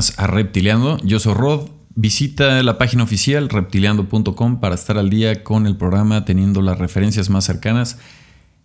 a 0.00 0.26
Reptiliando. 0.26 0.98
Yo 1.04 1.20
soy 1.20 1.34
Rod. 1.34 1.68
Visita 1.94 2.62
la 2.62 2.78
página 2.78 3.02
oficial 3.02 3.50
reptiliando.com 3.50 4.60
para 4.60 4.74
estar 4.74 4.96
al 4.96 5.10
día 5.10 5.44
con 5.44 5.66
el 5.66 5.76
programa, 5.76 6.24
teniendo 6.24 6.62
las 6.62 6.78
referencias 6.78 7.28
más 7.28 7.44
cercanas 7.44 7.98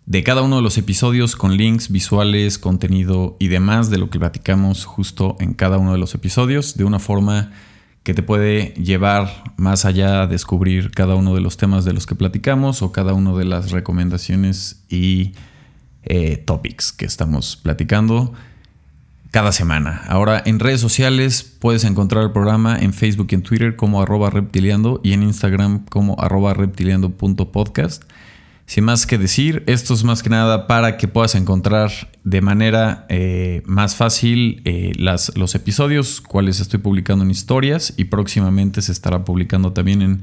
de 0.06 0.22
cada 0.22 0.40
uno 0.40 0.56
de 0.56 0.62
los 0.62 0.78
episodios 0.78 1.36
con 1.36 1.56
links, 1.56 1.90
visuales, 1.90 2.58
contenido 2.58 3.36
y 3.38 3.48
demás 3.48 3.90
de 3.90 3.98
lo 3.98 4.08
que 4.08 4.18
platicamos 4.18 4.86
justo 4.86 5.36
en 5.38 5.52
cada 5.52 5.76
uno 5.76 5.92
de 5.92 5.98
los 5.98 6.14
episodios, 6.14 6.76
de 6.76 6.84
una 6.84 7.00
forma 7.00 7.50
que 8.02 8.14
te 8.14 8.22
puede 8.22 8.72
llevar 8.74 9.52
más 9.56 9.84
allá 9.84 10.22
a 10.22 10.26
descubrir 10.26 10.90
cada 10.92 11.16
uno 11.16 11.34
de 11.34 11.42
los 11.42 11.58
temas 11.58 11.84
de 11.84 11.92
los 11.92 12.06
que 12.06 12.14
platicamos 12.14 12.80
o 12.80 12.92
cada 12.92 13.12
una 13.12 13.34
de 13.34 13.44
las 13.44 13.72
recomendaciones 13.72 14.84
y 14.88 15.34
eh, 16.04 16.38
topics 16.38 16.92
que 16.92 17.04
estamos 17.04 17.56
platicando 17.56 18.32
cada 19.30 19.52
semana. 19.52 20.02
Ahora 20.08 20.42
en 20.44 20.58
redes 20.58 20.80
sociales 20.80 21.56
puedes 21.58 21.84
encontrar 21.84 22.24
el 22.24 22.32
programa 22.32 22.78
en 22.78 22.92
Facebook 22.92 23.28
y 23.30 23.34
en 23.34 23.42
Twitter 23.42 23.76
como 23.76 24.00
arroba 24.02 24.30
reptiliando 24.30 25.00
y 25.02 25.12
en 25.12 25.22
Instagram 25.22 25.84
como 25.86 26.20
arroba 26.20 26.54
reptiliando.podcast. 26.54 28.04
Sin 28.66 28.82
más 28.82 29.06
que 29.06 29.16
decir, 29.16 29.62
esto 29.68 29.94
es 29.94 30.02
más 30.02 30.24
que 30.24 30.30
nada 30.30 30.66
para 30.66 30.96
que 30.96 31.06
puedas 31.06 31.36
encontrar 31.36 31.92
de 32.24 32.40
manera 32.40 33.06
eh, 33.08 33.62
más 33.64 33.94
fácil 33.94 34.60
eh, 34.64 34.92
los 34.96 35.54
episodios, 35.54 36.20
cuales 36.20 36.58
estoy 36.58 36.80
publicando 36.80 37.24
en 37.24 37.30
historias 37.30 37.94
y 37.96 38.04
próximamente 38.04 38.82
se 38.82 38.90
estará 38.90 39.24
publicando 39.24 39.72
también 39.72 40.02
en, 40.02 40.22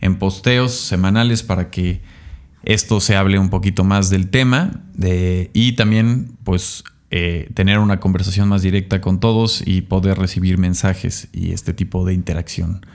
en 0.00 0.18
posteos 0.20 0.72
semanales 0.72 1.42
para 1.42 1.70
que 1.70 2.00
esto 2.62 3.00
se 3.00 3.16
hable 3.16 3.40
un 3.40 3.48
poquito 3.48 3.82
más 3.82 4.08
del 4.08 4.28
tema 4.28 4.84
y 5.52 5.72
también 5.72 6.36
pues 6.44 6.84
eh, 7.10 7.50
tener 7.54 7.80
una 7.80 7.98
conversación 7.98 8.48
más 8.48 8.62
directa 8.62 9.00
con 9.00 9.18
todos 9.18 9.62
y 9.66 9.80
poder 9.82 10.18
recibir 10.18 10.58
mensajes 10.58 11.28
y 11.32 11.52
este 11.52 11.74
tipo 11.74 12.04
de 12.04 12.14
interacción 12.14 12.86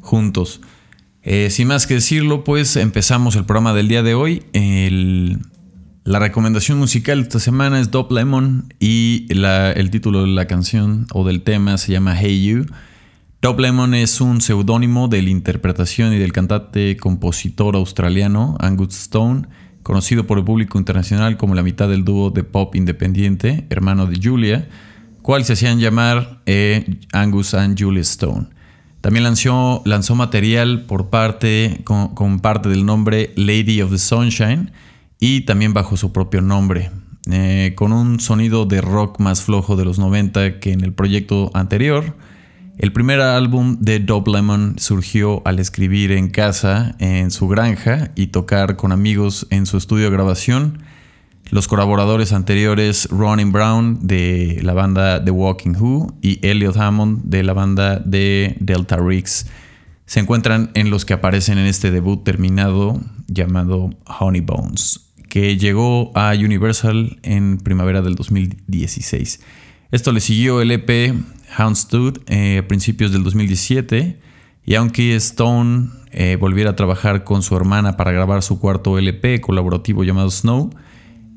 juntos. 0.00 0.60
Eh, 1.22 1.50
sin 1.50 1.68
más 1.68 1.86
que 1.86 1.94
decirlo, 1.94 2.44
pues 2.44 2.76
empezamos 2.76 3.34
el 3.34 3.44
programa 3.44 3.74
del 3.74 3.88
día 3.88 4.02
de 4.02 4.14
hoy. 4.14 4.42
la 6.04 6.18
recomendación 6.20 6.78
musical 6.78 7.18
de 7.18 7.22
esta 7.22 7.40
semana 7.40 7.80
es 7.80 7.90
Dop 7.90 8.12
Lemon 8.12 8.72
y 8.78 9.26
el 9.30 9.90
título 9.90 10.20
de 10.20 10.28
la 10.28 10.46
canción 10.46 11.06
o 11.12 11.26
del 11.26 11.42
tema 11.42 11.78
se 11.78 11.92
llama 11.92 12.14
Hey 12.16 12.44
You. 12.44 12.66
Dop 13.42 13.58
Lemon 13.58 13.94
es 13.94 14.20
un 14.20 14.40
seudónimo 14.40 15.08
de 15.08 15.22
la 15.22 15.30
interpretación 15.30 16.12
y 16.12 16.18
del 16.18 16.32
cantante 16.32 16.96
compositor 16.96 17.74
australiano 17.74 18.56
Angus 18.60 18.96
Stone, 18.96 19.48
conocido 19.86 20.26
por 20.26 20.36
el 20.36 20.42
público 20.42 20.78
internacional 20.78 21.36
como 21.36 21.54
la 21.54 21.62
mitad 21.62 21.88
del 21.88 22.04
dúo 22.04 22.30
de 22.30 22.42
pop 22.42 22.74
independiente, 22.74 23.68
hermano 23.70 24.06
de 24.06 24.18
Julia, 24.20 24.68
cual 25.22 25.44
se 25.44 25.52
hacían 25.52 25.78
llamar 25.78 26.40
eh, 26.44 26.96
Angus 27.12 27.54
and 27.54 27.80
Julia 27.80 28.02
Stone. 28.02 28.48
También 29.00 29.22
lanzó, 29.22 29.82
lanzó 29.84 30.16
material 30.16 30.86
por 30.86 31.08
parte, 31.08 31.82
con, 31.84 32.40
parte 32.40 32.68
del 32.68 32.84
nombre 32.84 33.32
Lady 33.36 33.80
of 33.80 33.92
the 33.92 33.98
Sunshine 33.98 34.72
y 35.20 35.42
también 35.42 35.72
bajo 35.72 35.96
su 35.96 36.10
propio 36.10 36.40
nombre, 36.40 36.90
eh, 37.30 37.74
con 37.76 37.92
un 37.92 38.18
sonido 38.18 38.66
de 38.66 38.80
rock 38.80 39.20
más 39.20 39.42
flojo 39.42 39.76
de 39.76 39.84
los 39.84 40.00
90 40.00 40.58
que 40.58 40.72
en 40.72 40.80
el 40.80 40.94
proyecto 40.94 41.52
anterior. 41.54 42.16
El 42.78 42.92
primer 42.92 43.22
álbum 43.22 43.78
de 43.80 44.00
Dope 44.00 44.30
Lemon 44.30 44.74
surgió 44.78 45.40
al 45.46 45.60
escribir 45.60 46.12
en 46.12 46.28
casa, 46.28 46.94
en 46.98 47.30
su 47.30 47.48
granja 47.48 48.10
y 48.14 48.26
tocar 48.26 48.76
con 48.76 48.92
amigos 48.92 49.46
en 49.48 49.64
su 49.64 49.78
estudio 49.78 50.04
de 50.04 50.10
grabación. 50.10 50.82
Los 51.48 51.68
colaboradores 51.68 52.34
anteriores, 52.34 53.08
Ronnie 53.10 53.46
Brown 53.46 54.06
de 54.06 54.60
la 54.62 54.74
banda 54.74 55.24
The 55.24 55.30
Walking 55.30 55.74
Who 55.78 56.18
y 56.20 56.46
Elliot 56.46 56.76
Hammond 56.76 57.22
de 57.24 57.44
la 57.44 57.54
banda 57.54 57.98
de 57.98 58.58
Delta 58.60 58.98
Riggs, 58.98 59.46
se 60.04 60.20
encuentran 60.20 60.70
en 60.74 60.90
los 60.90 61.06
que 61.06 61.14
aparecen 61.14 61.56
en 61.56 61.64
este 61.64 61.90
debut 61.90 62.24
terminado 62.24 63.00
llamado 63.26 63.88
Honey 64.20 64.42
Bones, 64.42 65.14
que 65.30 65.56
llegó 65.56 66.12
a 66.14 66.34
Universal 66.34 67.20
en 67.22 67.56
primavera 67.56 68.02
del 68.02 68.16
2016. 68.16 69.40
Esto 69.92 70.12
le 70.12 70.20
siguió 70.20 70.60
el 70.60 70.72
EP 70.72 71.14
Houndstooth 71.58 72.18
eh, 72.28 72.58
a 72.58 72.68
principios 72.68 73.12
del 73.12 73.22
2017 73.24 74.20
y 74.64 74.74
aunque 74.74 75.14
Stone 75.16 75.90
eh, 76.10 76.36
volviera 76.36 76.70
a 76.70 76.76
trabajar 76.76 77.24
con 77.24 77.42
su 77.42 77.56
hermana 77.56 77.96
para 77.96 78.12
grabar 78.12 78.42
su 78.42 78.58
cuarto 78.58 78.98
LP 78.98 79.40
colaborativo 79.40 80.02
llamado 80.02 80.30
Snow, 80.30 80.70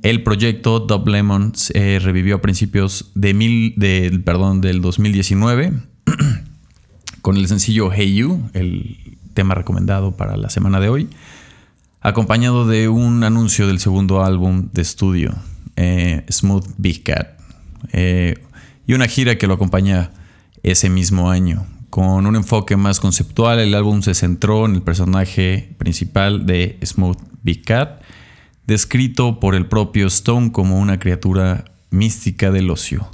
el 0.02 0.24
proyecto 0.24 0.80
Dub 0.80 1.08
Lemon 1.08 1.54
se 1.56 2.00
revivió 2.00 2.38
a 2.38 2.42
principios 2.42 3.12
de 3.16 3.34
mil, 3.34 3.74
del 3.76 4.24
2019 4.24 5.74
con 7.22 7.38
el 7.38 7.48
sencillo 7.48 7.92
Hey 7.92 8.16
You, 8.16 8.50
el 8.54 9.18
tema 9.34 9.56
recomendado 9.56 10.16
para 10.16 10.38
la 10.38 10.50
semana 10.50 10.80
de 10.80 10.90
hoy, 10.90 11.10
acompañado 12.02 12.66
de 12.66 12.88
un 12.88 13.24
anuncio 13.24 13.68
del 13.68 13.80
segundo 13.80 14.24
álbum 14.24 14.70
de 14.72 14.82
estudio, 14.82 15.36
eh, 15.76 16.26
Smooth 16.32 16.66
Big 16.78 17.04
Cat, 17.04 17.38
eh, 17.92 18.36
y 18.90 18.96
una 18.96 19.06
gira 19.06 19.38
que 19.38 19.46
lo 19.46 19.54
acompaña 19.54 20.10
ese 20.64 20.90
mismo 20.90 21.30
año. 21.30 21.68
Con 21.92 22.26
un 22.26 22.36
enfoque 22.36 22.76
más 22.76 23.00
conceptual, 23.00 23.60
el 23.60 23.76
álbum 23.76 24.02
se 24.02 24.16
centró 24.16 24.66
en 24.66 24.74
el 24.74 24.82
personaje 24.82 25.76
principal 25.78 26.48
de 26.48 26.80
Smooth 26.84 27.20
Big 27.44 27.64
Cat, 27.64 28.02
descrito 28.66 29.40
por 29.40 29.54
el 29.54 29.68
propio 29.68 30.08
Stone 30.08 30.52
como 30.52 30.80
una 30.80 30.98
criatura 30.98 31.66
mística 31.92 32.50
del 32.50 32.72
ocio. 32.72 33.12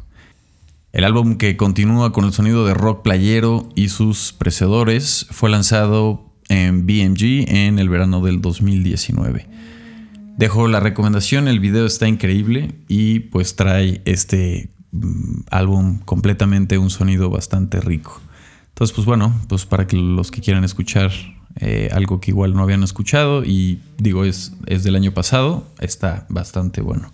El 0.94 1.03
álbum 1.03 1.36
que 1.36 1.58
continúa 1.58 2.13
con 2.13 2.24
el 2.24 2.31
sonido 2.31 2.66
de 2.66 2.74
rock 2.74 3.02
playero 3.02 3.68
y 3.75 3.90
sus 3.90 4.31
precedores 4.31 5.28
fue 5.30 5.50
lanzado 5.50 6.31
en 6.47 6.88
BMG 6.88 7.50
en 7.53 7.80
el 7.80 7.90
verano 7.90 8.22
del 8.22 8.40
2019. 8.40 9.50
Dejo 10.38 10.69
la 10.69 10.80
recomendación, 10.80 11.50
el 11.50 11.59
video 11.59 11.86
está 11.86 12.07
increíble 12.07 12.75
y 12.88 13.19
pues 13.19 13.57
trae 13.57 14.02
este 14.06 14.69
álbum 15.51 16.00
completamente 16.00 16.78
un 16.78 16.89
sonido 16.89 17.29
bastante 17.29 17.81
rico. 17.81 18.22
Entonces 18.69 18.94
pues 18.94 19.06
bueno, 19.06 19.33
pues 19.47 19.66
para 19.66 19.88
que 19.88 19.97
los 19.97 20.31
que 20.31 20.41
quieran 20.41 20.63
escuchar 20.63 21.11
eh, 21.57 21.89
algo 21.94 22.19
que 22.19 22.31
igual 22.31 22.53
no 22.53 22.63
habían 22.63 22.83
escuchado 22.83 23.45
y 23.45 23.81
digo 23.97 24.25
es, 24.25 24.53
es 24.66 24.83
del 24.83 24.95
año 24.95 25.13
pasado, 25.13 25.66
está 25.79 26.25
bastante 26.29 26.81
bueno. 26.81 27.11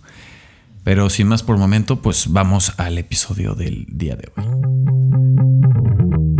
Pero 0.84 1.10
sin 1.10 1.28
más 1.28 1.44
por 1.44 1.58
momento, 1.58 2.02
pues 2.02 2.32
vamos 2.32 2.72
al 2.76 2.98
episodio 2.98 3.54
del 3.54 3.86
día 3.88 4.16
de 4.16 4.32
hoy. 4.34 6.31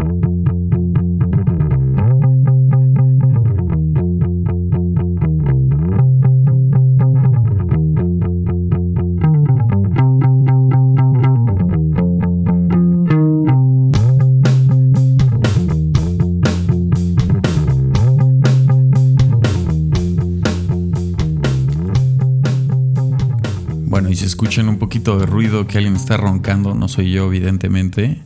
Escuchan 24.10 24.68
un 24.68 24.78
poquito 24.78 25.18
de 25.18 25.26
ruido, 25.26 25.66
que 25.66 25.78
alguien 25.78 25.96
está 25.96 26.16
roncando, 26.16 26.74
no 26.74 26.88
soy 26.88 27.12
yo, 27.12 27.26
evidentemente. 27.26 28.22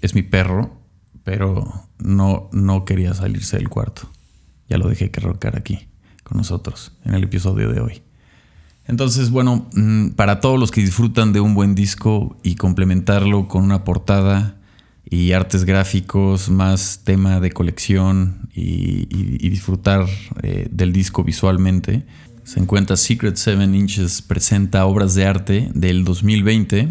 Es 0.00 0.14
mi 0.14 0.22
perro, 0.22 0.80
pero 1.24 1.88
no, 1.98 2.48
no 2.52 2.84
quería 2.84 3.14
salirse 3.14 3.56
del 3.56 3.68
cuarto. 3.68 4.10
Ya 4.68 4.78
lo 4.78 4.88
dejé 4.88 5.10
que 5.10 5.20
roncar 5.20 5.56
aquí 5.56 5.88
con 6.22 6.38
nosotros 6.38 6.92
en 7.04 7.14
el 7.14 7.24
episodio 7.24 7.72
de 7.72 7.80
hoy. 7.80 8.02
Entonces, 8.86 9.30
bueno, 9.30 9.68
mm, 9.74 10.10
para 10.10 10.40
todos 10.40 10.58
los 10.58 10.70
que 10.70 10.80
disfrutan 10.80 11.32
de 11.32 11.40
un 11.40 11.54
buen 11.54 11.74
disco 11.74 12.36
y 12.42 12.56
complementarlo 12.56 13.46
con 13.46 13.62
una 13.62 13.84
portada 13.84 14.56
y 15.08 15.32
artes 15.32 15.64
gráficos, 15.64 16.50
más 16.50 17.02
tema 17.04 17.40
de 17.40 17.50
colección 17.50 18.48
y, 18.54 19.06
disfrutar 19.50 20.06
eh, 20.42 20.68
del 20.70 20.92
disco 20.92 21.24
visualmente, 21.24 22.06
se 22.50 22.58
encuentra 22.58 22.96
Secret 22.96 23.36
Seven 23.36 23.76
Inches 23.76 24.22
presenta 24.22 24.84
obras 24.84 25.14
de 25.14 25.24
arte 25.24 25.70
del 25.72 26.02
2020 26.02 26.88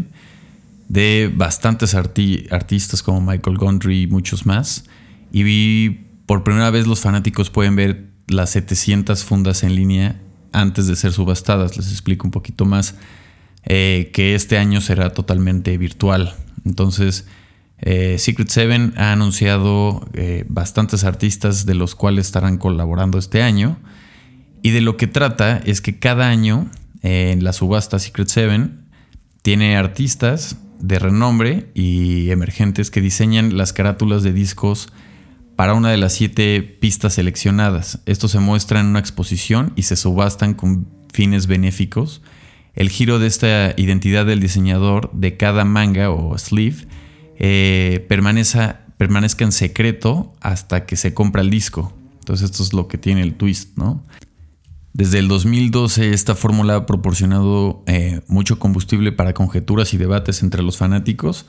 de 0.88 1.34
bastantes 1.36 1.96
artistas 1.96 3.04
como 3.04 3.20
Michael 3.20 3.58
Gondry 3.58 4.04
y 4.04 4.08
muchos 4.08 4.46
más. 4.46 4.86
Y 5.34 5.90
por 6.26 6.46
primera 6.46 6.70
vez 6.70 6.88
los 6.88 7.02
fanáticos 7.02 7.50
pueden 7.50 7.76
ver 7.76 8.08
las 8.28 8.52
700 8.52 9.26
fundas 9.26 9.64
en 9.64 9.76
línea 9.76 10.22
antes 10.54 10.88
de 10.88 10.96
ser 10.96 11.12
subastadas. 11.12 11.76
Les 11.76 11.92
explico 11.92 12.26
un 12.26 12.32
poquito 12.32 12.64
más 12.64 12.96
eh, 13.66 14.12
que 14.14 14.36
este 14.36 14.58
año 14.58 14.80
será 14.80 15.10
totalmente 15.10 15.78
virtual. 15.78 16.36
Entonces, 16.64 17.28
eh, 17.80 18.16
Secret 18.18 18.48
Seven 18.48 18.94
ha 18.96 19.12
anunciado 19.12 20.08
eh, 20.14 20.46
bastantes 20.48 21.04
artistas 21.04 21.66
de 21.66 21.76
los 21.76 21.96
cuales 21.96 22.28
estarán 22.28 22.58
colaborando 22.58 23.18
este 23.18 23.42
año. 23.42 23.78
Y 24.62 24.72
de 24.72 24.82
lo 24.82 24.98
que 24.98 25.08
trata 25.08 25.62
es 25.66 25.82
que 25.82 26.00
cada 26.00 26.30
año 26.30 26.70
en 27.02 27.44
la 27.44 27.54
subasta 27.54 28.00
Secret 28.00 28.28
Seven 28.28 28.86
tiene 29.42 29.78
artistas 29.78 30.58
de 30.80 31.00
renombre 31.00 31.72
y 31.74 32.30
emergentes 32.32 32.92
que 32.92 33.02
diseñan 33.02 33.58
las 33.58 33.74
carátulas 33.74 34.24
de 34.24 34.34
discos 34.34 34.92
para 35.56 35.74
una 35.74 35.92
de 35.92 35.98
las 35.98 36.14
siete 36.14 36.62
pistas 36.62 37.16
seleccionadas. 37.16 38.00
Esto 38.06 38.28
se 38.28 38.40
muestra 38.40 38.80
en 38.80 38.88
una 38.88 39.00
exposición 39.00 39.74
y 39.76 39.84
se 39.84 39.96
subastan 39.96 40.54
con 40.54 40.88
fines 41.14 41.48
benéficos. 41.48 42.22
El 42.76 42.90
giro 42.90 43.20
de 43.20 43.28
esta 43.28 43.74
identidad 43.76 44.26
del 44.26 44.40
diseñador 44.40 45.12
de 45.14 45.36
cada 45.36 45.66
manga 45.66 46.12
o 46.12 46.38
sleeve 46.38 46.88
eh, 47.40 48.06
permanezca, 48.08 48.86
permanezca 48.98 49.44
en 49.44 49.52
secreto 49.52 50.34
hasta 50.40 50.86
que 50.86 50.96
se 50.96 51.14
compra 51.14 51.42
el 51.42 51.50
disco. 51.50 51.94
Entonces 52.20 52.52
esto 52.52 52.64
es 52.64 52.74
lo 52.74 52.88
que 52.88 52.98
tiene 52.98 53.22
el 53.22 53.34
twist, 53.34 53.78
¿no? 53.78 54.06
Desde 54.94 55.20
el 55.20 55.28
2012 55.28 56.12
esta 56.12 56.36
fórmula 56.36 56.76
ha 56.76 56.86
proporcionado 56.86 57.84
eh, 57.86 58.22
mucho 58.28 58.60
combustible 58.60 59.12
para 59.12 59.34
conjeturas 59.34 59.94
y 59.94 59.98
debates 59.98 60.42
entre 60.42 60.64
los 60.64 60.78
fanáticos, 60.78 61.46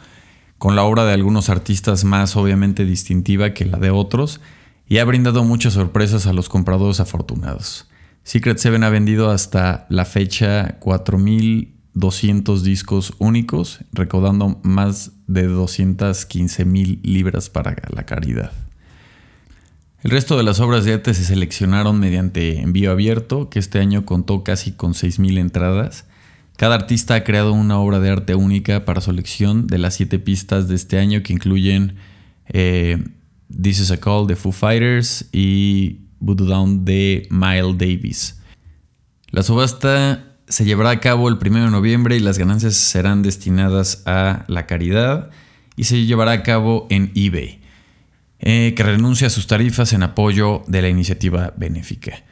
con 0.58 0.76
la 0.76 0.84
obra 0.84 1.04
de 1.04 1.14
algunos 1.14 1.48
artistas 1.48 2.04
más 2.04 2.37
obviamente 2.37 2.84
distintiva 2.84 3.54
que 3.54 3.64
la 3.64 3.78
de 3.78 3.90
otros, 3.90 4.40
y 4.88 4.98
ha 4.98 5.04
brindado 5.04 5.42
muchas 5.44 5.72
sorpresas 5.72 6.26
a 6.26 6.32
los 6.32 6.48
compradores 6.48 7.00
afortunados. 7.00 7.88
Secret 8.25 8.58
Seven 8.58 8.84
ha 8.84 8.90
vendido 8.90 9.31
hasta 9.31 9.87
la 9.88 10.04
fecha 10.04 10.78
4.200 10.81 12.60
discos 12.60 13.14
únicos, 13.19 13.81
recaudando 13.92 14.60
más 14.62 15.12
de 15.26 15.48
215.000 15.48 17.00
libras 17.02 17.48
para 17.48 17.76
la 17.88 18.04
caridad. 18.04 18.52
El 20.02 20.11
resto 20.11 20.38
de 20.38 20.44
las 20.44 20.61
obras 20.61 20.87
de 20.87 20.94
arte 20.94 21.12
se 21.12 21.25
seleccionaron 21.25 22.00
mediante 22.00 22.61
envío 22.61 22.91
abierto, 22.91 23.50
que 23.50 23.58
este 23.58 23.81
año 23.81 24.06
contó 24.06 24.43
casi 24.44 24.73
con 24.73 24.94
6.000 24.94 25.38
entradas. 25.38 26.06
Cada 26.56 26.75
artista 26.75 27.17
ha 27.17 27.25
creado 27.25 27.52
una 27.52 27.79
obra 27.79 28.00
de 28.00 28.08
arte 28.08 28.35
única 28.35 28.87
para 28.87 29.02
selección 29.02 29.67
de 29.67 29.76
las 29.76 29.94
siete 29.94 30.19
pistas 30.19 30.69
de 30.69 30.75
este 30.75 30.99
año 30.99 31.23
que 31.23 31.35
incluyen 31.35 31.97
eh, 32.49 33.02
This 33.50 33.81
is 33.81 33.91
a 33.91 33.99
Call 33.99 34.26
de 34.26 34.37
Foo 34.37 34.52
Fighters 34.52 35.29
y 35.32 36.00
Voodoo 36.19 36.47
Down 36.47 36.85
de 36.87 37.26
Miles 37.31 37.76
Davis. 37.76 38.41
La 39.31 39.43
subasta 39.43 40.25
se 40.49 40.64
llevará 40.64 40.91
a 40.91 41.00
cabo 41.00 41.29
el 41.29 41.35
1 41.35 41.64
de 41.64 41.70
noviembre 41.70 42.17
y 42.17 42.20
las 42.20 42.38
ganancias 42.38 42.75
serán 42.75 43.23
destinadas 43.23 44.02
a 44.06 44.44
la 44.49 44.67
caridad 44.67 45.31
y 45.76 45.85
se 45.85 46.06
llevará 46.06 46.32
a 46.32 46.43
cabo 46.43 46.87
en 46.91 47.12
eBay. 47.14 47.60
Eh, 48.42 48.72
que 48.75 48.82
renuncia 48.82 49.26
a 49.26 49.31
sus 49.31 49.46
tarifas 49.46 49.92
en 49.92 50.02
apoyo 50.02 50.62
de 50.66 50.81
la 50.81 50.88
iniciativa 50.88 51.52
benéfica. 51.58 52.22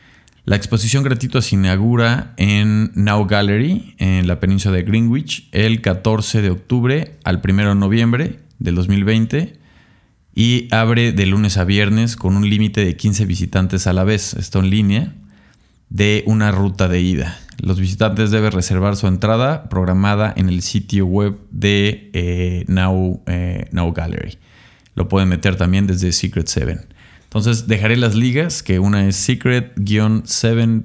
La 0.46 0.56
exposición 0.56 1.04
gratuita 1.04 1.42
se 1.42 1.56
inaugura 1.56 2.32
en 2.38 2.92
Now 2.94 3.26
Gallery, 3.26 3.94
en 3.98 4.26
la 4.26 4.40
península 4.40 4.76
de 4.76 4.84
Greenwich, 4.84 5.50
el 5.52 5.82
14 5.82 6.40
de 6.40 6.48
octubre 6.48 7.18
al 7.24 7.42
1 7.44 7.68
de 7.68 7.74
noviembre 7.74 8.38
del 8.58 8.74
2020 8.76 9.58
y 10.34 10.68
abre 10.70 11.12
de 11.12 11.26
lunes 11.26 11.58
a 11.58 11.64
viernes 11.64 12.16
con 12.16 12.36
un 12.36 12.48
límite 12.48 12.82
de 12.82 12.96
15 12.96 13.26
visitantes 13.26 13.86
a 13.86 13.92
la 13.92 14.04
vez, 14.04 14.32
esto 14.32 14.60
en 14.60 14.70
línea, 14.70 15.14
de 15.90 16.24
una 16.24 16.52
ruta 16.52 16.88
de 16.88 17.02
ida. 17.02 17.38
Los 17.58 17.78
visitantes 17.78 18.30
deben 18.30 18.52
reservar 18.52 18.96
su 18.96 19.08
entrada 19.08 19.68
programada 19.68 20.32
en 20.34 20.48
el 20.48 20.62
sitio 20.62 21.04
web 21.04 21.36
de 21.50 22.08
eh, 22.14 22.64
Now, 22.66 23.22
eh, 23.26 23.68
Now 23.72 23.92
Gallery 23.92 24.38
lo 24.98 25.08
pueden 25.08 25.28
meter 25.28 25.56
también 25.56 25.86
desde 25.86 26.12
Secret 26.12 26.48
7. 26.48 26.78
Entonces 27.22 27.68
dejaré 27.68 27.96
las 27.96 28.14
ligas, 28.14 28.62
que 28.62 28.78
una 28.78 29.06
es 29.06 29.16
secret-7, 29.28 30.82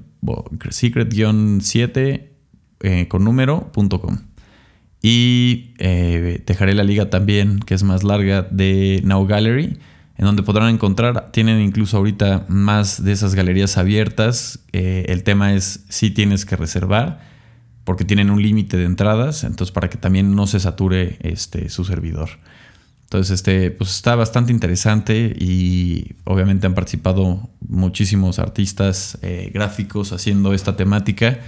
secret-7 0.70 2.28
eh, 2.80 3.08
con 3.08 3.24
número.com. 3.24 4.18
Y 5.02 5.74
eh, 5.78 6.42
dejaré 6.46 6.74
la 6.74 6.84
liga 6.84 7.10
también, 7.10 7.58
que 7.60 7.74
es 7.74 7.82
más 7.82 8.04
larga, 8.04 8.42
de 8.42 9.02
Now 9.04 9.26
Gallery, 9.26 9.78
en 10.16 10.24
donde 10.24 10.42
podrán 10.42 10.68
encontrar, 10.68 11.32
tienen 11.32 11.60
incluso 11.60 11.96
ahorita 11.96 12.46
más 12.48 13.02
de 13.02 13.12
esas 13.12 13.34
galerías 13.34 13.76
abiertas. 13.76 14.60
Eh, 14.72 15.06
el 15.08 15.24
tema 15.24 15.54
es 15.54 15.84
si 15.88 16.10
tienes 16.10 16.44
que 16.46 16.56
reservar, 16.56 17.20
porque 17.84 18.04
tienen 18.04 18.30
un 18.30 18.40
límite 18.42 18.76
de 18.76 18.84
entradas, 18.84 19.44
entonces 19.44 19.72
para 19.72 19.90
que 19.90 19.98
también 19.98 20.34
no 20.34 20.46
se 20.46 20.60
sature 20.60 21.18
este, 21.20 21.68
su 21.68 21.84
servidor. 21.84 22.30
Entonces, 23.04 23.34
este, 23.34 23.70
pues 23.70 23.90
está 23.90 24.16
bastante 24.16 24.50
interesante 24.50 25.34
y 25.38 26.16
obviamente 26.24 26.66
han 26.66 26.74
participado 26.74 27.48
muchísimos 27.60 28.38
artistas 28.38 29.18
eh, 29.22 29.50
gráficos 29.54 30.12
haciendo 30.12 30.52
esta 30.52 30.76
temática. 30.76 31.38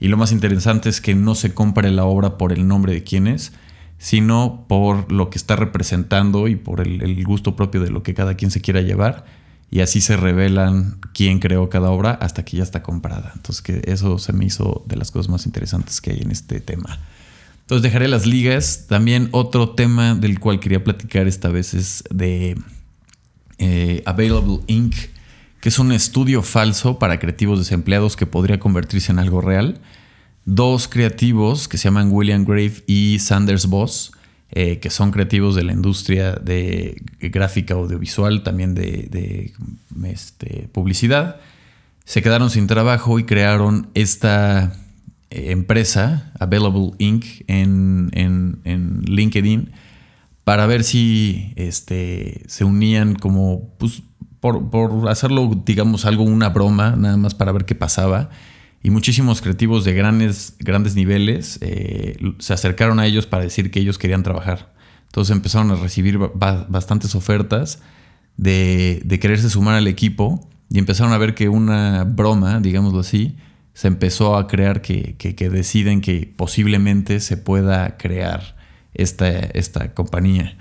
Y 0.00 0.08
lo 0.08 0.16
más 0.16 0.32
interesante 0.32 0.88
es 0.88 1.00
que 1.00 1.14
no 1.14 1.34
se 1.34 1.52
compare 1.52 1.90
la 1.90 2.04
obra 2.04 2.38
por 2.38 2.52
el 2.52 2.66
nombre 2.66 2.94
de 2.94 3.04
quién 3.04 3.26
es, 3.26 3.52
sino 3.98 4.64
por 4.66 5.12
lo 5.12 5.28
que 5.28 5.36
está 5.36 5.56
representando 5.56 6.48
y 6.48 6.56
por 6.56 6.80
el, 6.80 7.22
gusto 7.24 7.54
propio 7.54 7.82
de 7.82 7.90
lo 7.90 8.02
que 8.02 8.14
cada 8.14 8.34
quien 8.34 8.50
se 8.50 8.62
quiera 8.62 8.80
llevar. 8.80 9.26
Y 9.70 9.80
así 9.80 10.00
se 10.00 10.16
revelan 10.16 10.98
quién 11.12 11.38
creó 11.38 11.68
cada 11.68 11.90
obra 11.90 12.12
hasta 12.12 12.44
que 12.44 12.56
ya 12.56 12.62
está 12.62 12.82
comprada. 12.82 13.32
Entonces, 13.36 13.62
que 13.62 13.82
eso 13.84 14.18
se 14.18 14.32
me 14.32 14.46
hizo 14.46 14.84
de 14.86 14.96
las 14.96 15.10
cosas 15.10 15.28
más 15.28 15.44
interesantes 15.44 16.00
que 16.00 16.12
hay 16.12 16.20
en 16.22 16.30
este 16.30 16.60
tema. 16.60 16.98
Entonces 17.70 17.84
dejaré 17.84 18.08
las 18.08 18.26
ligas. 18.26 18.86
También 18.88 19.28
otro 19.30 19.76
tema 19.76 20.16
del 20.16 20.40
cual 20.40 20.58
quería 20.58 20.82
platicar 20.82 21.28
esta 21.28 21.50
vez 21.50 21.72
es 21.72 22.02
de 22.10 22.58
eh, 23.58 24.02
Available 24.06 24.58
Inc., 24.66 24.92
que 25.60 25.68
es 25.68 25.78
un 25.78 25.92
estudio 25.92 26.42
falso 26.42 26.98
para 26.98 27.20
creativos 27.20 27.60
desempleados 27.60 28.16
que 28.16 28.26
podría 28.26 28.58
convertirse 28.58 29.12
en 29.12 29.20
algo 29.20 29.40
real. 29.40 29.80
Dos 30.44 30.88
creativos 30.88 31.68
que 31.68 31.78
se 31.78 31.84
llaman 31.84 32.10
William 32.10 32.44
Grave 32.44 32.82
y 32.88 33.20
Sanders 33.20 33.66
Boss, 33.66 34.10
eh, 34.50 34.80
que 34.80 34.90
son 34.90 35.12
creativos 35.12 35.54
de 35.54 35.62
la 35.62 35.72
industria 35.72 36.32
de 36.32 37.00
gráfica 37.20 37.74
audiovisual, 37.74 38.42
también 38.42 38.74
de, 38.74 39.52
este, 40.06 40.68
publicidad, 40.72 41.36
se 42.04 42.20
quedaron 42.20 42.50
sin 42.50 42.66
trabajo 42.66 43.20
y 43.20 43.24
crearon 43.26 43.90
esta 43.94 44.72
empresa, 45.30 46.32
Available 46.38 46.92
Inc., 46.98 47.24
en, 47.46 49.02
LinkedIn, 49.06 49.70
para 50.44 50.66
ver 50.66 50.84
si 50.84 51.52
este, 51.56 52.42
se 52.46 52.64
unían 52.64 53.14
como, 53.14 53.74
pues, 53.78 54.02
por, 54.40 55.08
hacerlo, 55.08 55.62
digamos, 55.64 56.06
algo, 56.06 56.24
una 56.24 56.48
broma, 56.48 56.96
nada 56.96 57.16
más 57.16 57.34
para 57.34 57.52
ver 57.52 57.64
qué 57.64 57.74
pasaba. 57.74 58.30
Y 58.82 58.90
muchísimos 58.90 59.42
creativos 59.42 59.84
de 59.84 59.92
grandes, 59.92 60.56
grandes 60.58 60.94
niveles 60.94 61.58
eh, 61.60 62.16
se 62.38 62.54
acercaron 62.54 62.98
a 62.98 63.06
ellos 63.06 63.26
para 63.26 63.44
decir 63.44 63.70
que 63.70 63.80
ellos 63.80 63.98
querían 63.98 64.22
trabajar. 64.22 64.72
Entonces 65.04 65.36
empezaron 65.36 65.70
a 65.70 65.74
recibir 65.74 66.18
bastantes 66.18 67.14
ofertas 67.14 67.82
de, 68.36 69.02
de 69.04 69.18
quererse 69.18 69.50
sumar 69.50 69.74
al 69.74 69.86
equipo 69.86 70.48
y 70.70 70.78
empezaron 70.78 71.12
a 71.12 71.18
ver 71.18 71.34
que 71.34 71.48
una 71.48 72.04
broma, 72.04 72.60
digámoslo 72.60 73.00
así, 73.00 73.36
se 73.74 73.88
empezó 73.88 74.36
a 74.36 74.46
crear 74.46 74.82
que, 74.82 75.16
deciden 75.50 76.00
que 76.00 76.32
posiblemente 76.36 77.20
se 77.20 77.36
pueda 77.36 77.96
crear 77.96 78.56
esta, 78.94 79.28
esta 79.28 79.94
compañía. 79.94 80.56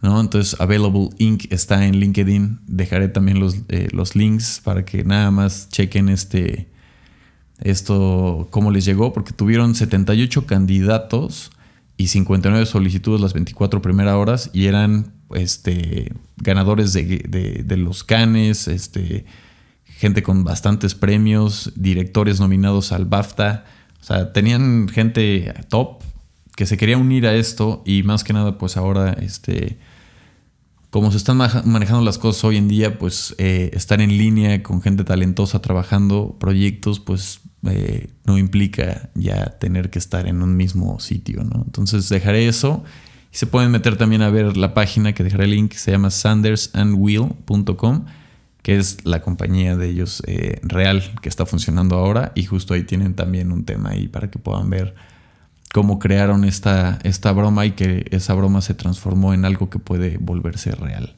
¿no? 0.00 0.20
Entonces, 0.20 0.60
Available 0.60 1.10
Inc. 1.18 1.52
está 1.52 1.86
en 1.86 1.98
LinkedIn. 1.98 2.60
Dejaré 2.66 3.08
también 3.08 3.40
los, 3.40 3.56
eh, 3.68 3.88
los 3.92 4.16
links 4.16 4.60
para 4.62 4.84
que 4.84 5.04
nada 5.04 5.30
más 5.30 5.68
chequen 5.68 6.08
este, 6.08 6.68
esto, 7.60 8.48
cómo 8.50 8.70
les 8.70 8.84
llegó, 8.84 9.12
porque 9.12 9.32
tuvieron 9.32 9.74
78 9.74 10.46
candidatos 10.46 11.52
y 11.96 12.08
59 12.08 12.66
solicitudes 12.66 13.20
las 13.20 13.34
24 13.34 13.80
primeras 13.82 14.14
horas 14.14 14.50
y 14.52 14.66
eran 14.66 15.12
este, 15.34 16.12
ganadores 16.36 16.92
de, 16.92 17.62
de 17.64 17.76
los 17.76 18.04
canes, 18.04 18.68
este, 18.68 19.24
gente 19.96 20.22
con 20.22 20.44
bastantes 20.44 20.94
premios, 20.94 21.72
directores 21.76 22.40
nominados 22.40 22.92
al 22.92 23.06
BAFTA. 23.06 23.64
O 24.00 24.04
sea, 24.04 24.32
tenían 24.32 24.88
gente 24.88 25.54
top 25.68 26.02
que 26.56 26.66
se 26.66 26.76
quería 26.76 26.98
unir 26.98 27.26
a 27.26 27.34
esto 27.34 27.82
y 27.84 28.02
más 28.02 28.22
que 28.24 28.32
nada, 28.32 28.58
pues 28.58 28.76
ahora, 28.76 29.12
este, 29.14 29.78
como 30.90 31.10
se 31.10 31.16
están 31.16 31.36
manejando 31.36 32.02
las 32.02 32.18
cosas 32.18 32.44
hoy 32.44 32.56
en 32.56 32.68
día, 32.68 32.98
pues 32.98 33.34
eh, 33.38 33.70
estar 33.72 34.00
en 34.00 34.16
línea 34.16 34.62
con 34.62 34.80
gente 34.82 35.04
talentosa 35.04 35.60
trabajando 35.60 36.36
proyectos, 36.38 37.00
pues 37.00 37.40
eh, 37.66 38.10
no 38.24 38.38
implica 38.38 39.10
ya 39.14 39.58
tener 39.58 39.90
que 39.90 39.98
estar 39.98 40.28
en 40.28 40.42
un 40.42 40.56
mismo 40.56 41.00
sitio, 41.00 41.42
¿no? 41.44 41.62
Entonces 41.64 42.08
dejaré 42.08 42.46
eso 42.46 42.84
y 43.32 43.36
se 43.36 43.46
pueden 43.46 43.70
meter 43.70 43.96
también 43.96 44.22
a 44.22 44.30
ver 44.30 44.56
la 44.56 44.74
página 44.74 45.14
que 45.14 45.24
dejaré 45.24 45.44
el 45.44 45.52
link, 45.52 45.72
se 45.72 45.90
llama 45.90 46.10
sandersandwill.com 46.10 48.04
que 48.64 48.78
es 48.78 49.04
la 49.04 49.20
compañía 49.20 49.76
de 49.76 49.90
ellos 49.90 50.22
eh, 50.26 50.58
real 50.62 51.02
que 51.20 51.28
está 51.28 51.44
funcionando 51.44 51.96
ahora 51.96 52.32
y 52.34 52.44
justo 52.44 52.72
ahí 52.72 52.82
tienen 52.82 53.12
también 53.14 53.52
un 53.52 53.66
tema 53.66 53.90
ahí 53.90 54.08
para 54.08 54.30
que 54.30 54.38
puedan 54.38 54.70
ver 54.70 54.94
cómo 55.74 55.98
crearon 55.98 56.44
esta, 56.44 56.98
esta 57.02 57.30
broma 57.32 57.66
y 57.66 57.72
que 57.72 58.06
esa 58.10 58.32
broma 58.32 58.62
se 58.62 58.72
transformó 58.72 59.34
en 59.34 59.44
algo 59.44 59.68
que 59.68 59.78
puede 59.78 60.16
volverse 60.16 60.70
real. 60.72 61.14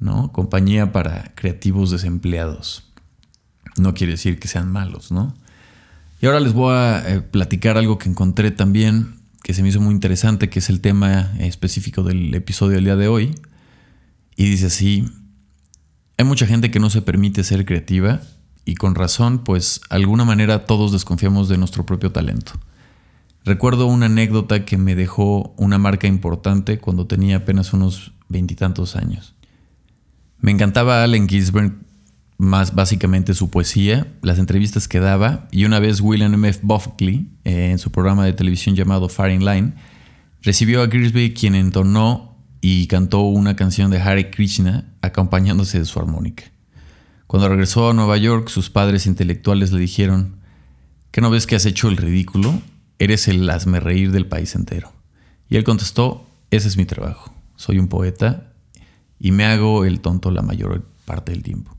¿no? 0.00 0.32
Compañía 0.32 0.92
para 0.92 1.32
creativos 1.34 1.90
desempleados. 1.90 2.84
No 3.78 3.94
quiere 3.94 4.12
decir 4.12 4.38
que 4.38 4.46
sean 4.46 4.70
malos, 4.70 5.10
¿no? 5.10 5.34
Y 6.20 6.26
ahora 6.26 6.40
les 6.40 6.52
voy 6.52 6.74
a 6.74 7.02
eh, 7.08 7.20
platicar 7.22 7.78
algo 7.78 7.96
que 7.96 8.10
encontré 8.10 8.50
también 8.50 9.14
que 9.42 9.54
se 9.54 9.62
me 9.62 9.70
hizo 9.70 9.80
muy 9.80 9.94
interesante, 9.94 10.50
que 10.50 10.58
es 10.58 10.68
el 10.68 10.82
tema 10.82 11.32
específico 11.38 12.02
del 12.02 12.34
episodio 12.34 12.74
del 12.74 12.84
día 12.84 12.96
de 12.96 13.08
hoy. 13.08 13.34
Y 14.36 14.50
dice 14.50 14.66
así, 14.66 15.06
hay 16.20 16.24
mucha 16.24 16.46
gente 16.46 16.70
que 16.70 16.80
no 16.80 16.90
se 16.90 17.00
permite 17.00 17.42
ser 17.44 17.64
creativa 17.64 18.20
y 18.66 18.74
con 18.74 18.94
razón, 18.94 19.38
pues 19.42 19.80
de 19.88 19.96
alguna 19.96 20.26
manera 20.26 20.66
todos 20.66 20.92
desconfiamos 20.92 21.48
de 21.48 21.56
nuestro 21.56 21.86
propio 21.86 22.12
talento. 22.12 22.52
Recuerdo 23.42 23.86
una 23.86 24.04
anécdota 24.04 24.66
que 24.66 24.76
me 24.76 24.94
dejó 24.94 25.54
una 25.56 25.78
marca 25.78 26.06
importante 26.06 26.78
cuando 26.78 27.06
tenía 27.06 27.38
apenas 27.38 27.72
unos 27.72 28.12
veintitantos 28.28 28.96
años. 28.96 29.34
Me 30.40 30.50
encantaba 30.50 31.02
Allen 31.02 31.26
Ginsberg, 31.26 31.72
más 32.36 32.74
básicamente 32.74 33.32
su 33.32 33.48
poesía, 33.48 34.12
las 34.20 34.38
entrevistas 34.38 34.88
que 34.88 35.00
daba, 35.00 35.48
y 35.50 35.64
una 35.64 35.78
vez 35.78 36.02
William 36.02 36.34
M. 36.34 36.50
F. 36.50 36.60
Buckley, 36.62 37.30
eh, 37.44 37.70
en 37.70 37.78
su 37.78 37.90
programa 37.90 38.26
de 38.26 38.34
televisión 38.34 38.76
llamado 38.76 39.08
Far 39.08 39.30
in 39.30 39.46
Line, 39.46 39.72
recibió 40.42 40.82
a 40.82 40.88
Gillespie 40.88 41.32
quien 41.32 41.54
entonó 41.54 42.29
y 42.60 42.86
cantó 42.86 43.20
una 43.20 43.56
canción 43.56 43.90
de 43.90 44.00
Hare 44.00 44.30
Krishna 44.30 44.92
acompañándose 45.02 45.78
de 45.78 45.84
su 45.84 45.98
armónica. 45.98 46.44
Cuando 47.26 47.48
regresó 47.48 47.88
a 47.88 47.94
Nueva 47.94 48.16
York, 48.16 48.48
sus 48.48 48.70
padres 48.70 49.06
intelectuales 49.06 49.72
le 49.72 49.80
dijeron, 49.80 50.36
¿qué 51.10 51.20
no 51.20 51.30
ves 51.30 51.46
que 51.46 51.56
has 51.56 51.64
hecho 51.64 51.88
el 51.88 51.96
ridículo? 51.96 52.60
Eres 52.98 53.28
el 53.28 53.48
hazme 53.48 53.80
reír 53.80 54.10
del 54.10 54.26
país 54.26 54.54
entero. 54.54 54.92
Y 55.48 55.56
él 55.56 55.64
contestó, 55.64 56.26
ese 56.50 56.68
es 56.68 56.76
mi 56.76 56.84
trabajo. 56.84 57.32
Soy 57.56 57.78
un 57.78 57.88
poeta 57.88 58.52
y 59.18 59.32
me 59.32 59.44
hago 59.44 59.84
el 59.84 60.00
tonto 60.00 60.30
la 60.30 60.42
mayor 60.42 60.84
parte 61.04 61.32
del 61.32 61.42
tiempo. 61.42 61.76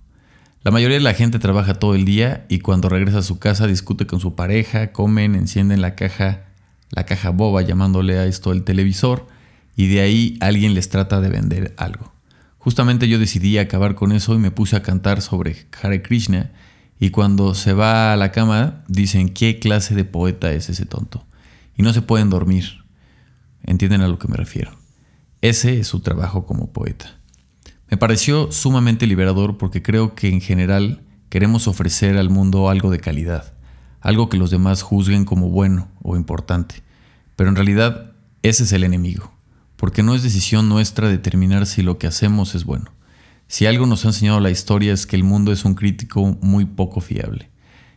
La 0.63 0.71
mayoría 0.71 0.97
de 0.97 1.03
la 1.03 1.13
gente 1.13 1.39
trabaja 1.39 1.73
todo 1.73 1.95
el 1.95 2.05
día 2.05 2.45
y 2.47 2.59
cuando 2.59 2.87
regresa 2.87 3.19
a 3.19 3.23
su 3.23 3.39
casa 3.39 3.67
discute 3.67 4.05
con 4.05 4.19
su 4.19 4.35
pareja, 4.35 4.91
comen, 4.91 5.35
encienden 5.35 5.81
la 5.81 5.95
caja, 5.95 6.45
la 6.91 7.05
caja 7.05 7.31
boba 7.31 7.61
llamándole 7.61 8.17
a 8.19 8.25
esto 8.25 8.51
el 8.51 8.63
televisor 8.63 9.27
y 9.75 9.87
de 9.87 10.01
ahí 10.01 10.37
alguien 10.39 10.73
les 10.73 10.89
trata 10.89 11.21
de 11.21 11.29
vender 11.29 11.73
algo. 11.77 12.13
Justamente 12.57 13.07
yo 13.07 13.17
decidí 13.17 13.57
acabar 13.57 13.95
con 13.95 14.11
eso 14.11 14.35
y 14.35 14.37
me 14.37 14.51
puse 14.51 14.75
a 14.75 14.83
cantar 14.83 15.21
sobre 15.21 15.67
Hare 15.81 16.01
Krishna 16.01 16.51
y 16.99 17.09
cuando 17.09 17.55
se 17.55 17.73
va 17.73 18.13
a 18.13 18.15
la 18.15 18.31
cama, 18.31 18.83
dicen, 18.87 19.29
¿qué 19.29 19.57
clase 19.57 19.95
de 19.95 20.05
poeta 20.05 20.51
es 20.53 20.69
ese 20.69 20.85
tonto? 20.85 21.25
Y 21.75 21.81
no 21.81 21.93
se 21.93 22.03
pueden 22.03 22.29
dormir. 22.29 22.83
¿Entienden 23.63 24.01
a 24.01 24.07
lo 24.07 24.19
que 24.19 24.27
me 24.27 24.37
refiero? 24.37 24.77
Ese 25.41 25.79
es 25.79 25.87
su 25.87 26.01
trabajo 26.01 26.45
como 26.45 26.71
poeta. 26.71 27.17
Me 27.89 27.97
pareció 27.97 28.51
sumamente 28.51 29.07
liberador 29.07 29.57
porque 29.57 29.81
creo 29.81 30.13
que 30.13 30.29
en 30.29 30.41
general 30.41 31.01
queremos 31.29 31.67
ofrecer 31.67 32.17
al 32.17 32.29
mundo 32.29 32.69
algo 32.69 32.91
de 32.91 32.99
calidad, 32.99 33.53
algo 33.99 34.29
que 34.29 34.37
los 34.37 34.51
demás 34.51 34.83
juzguen 34.83 35.25
como 35.25 35.49
bueno 35.49 35.89
o 36.03 36.15
importante. 36.15 36.83
Pero 37.35 37.49
en 37.49 37.55
realidad 37.55 38.11
ese 38.43 38.63
es 38.63 38.71
el 38.73 38.83
enemigo, 38.83 39.33
porque 39.81 40.03
no 40.03 40.13
es 40.13 40.21
decisión 40.21 40.69
nuestra 40.69 41.09
determinar 41.09 41.65
si 41.65 41.81
lo 41.81 41.97
que 41.97 42.05
hacemos 42.05 42.53
es 42.53 42.65
bueno. 42.65 42.91
Si 43.47 43.65
algo 43.65 43.87
nos 43.87 44.05
ha 44.05 44.09
enseñado 44.09 44.39
la 44.39 44.51
historia 44.51 44.93
es 44.93 45.07
que 45.07 45.15
el 45.15 45.23
mundo 45.23 45.51
es 45.51 45.65
un 45.65 45.73
crítico 45.73 46.37
muy 46.39 46.65
poco 46.65 47.01
fiable. 47.01 47.49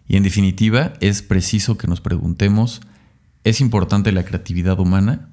Y 0.09 0.17
en 0.17 0.23
definitiva, 0.23 0.95
es 1.01 1.21
preciso 1.21 1.77
que 1.77 1.87
nos 1.87 2.01
preguntemos, 2.01 2.81
¿es 3.45 3.61
importante 3.61 4.13
la 4.13 4.25
creatividad 4.25 4.81
humana? 4.81 5.29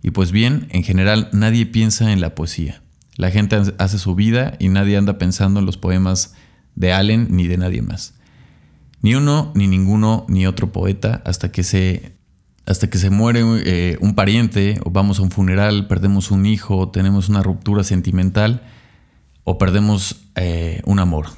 Y 0.00 0.12
pues 0.12 0.30
bien, 0.30 0.68
en 0.70 0.84
general 0.84 1.30
nadie 1.32 1.66
piensa 1.66 2.12
en 2.12 2.20
la 2.20 2.36
poesía. 2.36 2.80
La 3.16 3.32
gente 3.32 3.60
hace 3.78 3.98
su 3.98 4.14
vida 4.14 4.54
y 4.60 4.68
nadie 4.68 4.98
anda 4.98 5.18
pensando 5.18 5.58
en 5.58 5.66
los 5.66 5.78
poemas 5.78 6.36
de 6.76 6.92
Allen 6.92 7.26
ni 7.28 7.48
de 7.48 7.56
nadie 7.56 7.82
más. 7.82 8.14
Ni 9.02 9.16
uno, 9.16 9.50
ni 9.56 9.66
ninguno, 9.66 10.26
ni 10.28 10.46
otro 10.46 10.70
poeta 10.70 11.22
hasta 11.24 11.50
que 11.50 11.64
se, 11.64 12.17
hasta 12.68 12.90
que 12.90 12.98
se 12.98 13.08
muere 13.08 13.42
eh, 13.64 13.96
un 14.00 14.14
pariente 14.14 14.78
o 14.84 14.90
vamos 14.90 15.18
a 15.18 15.22
un 15.22 15.30
funeral, 15.30 15.86
perdemos 15.86 16.30
un 16.30 16.44
hijo, 16.44 16.90
tenemos 16.90 17.30
una 17.30 17.42
ruptura 17.42 17.82
sentimental 17.82 18.62
o 19.44 19.56
perdemos 19.56 20.26
eh, 20.34 20.82
un 20.84 20.98
amor. 20.98 21.28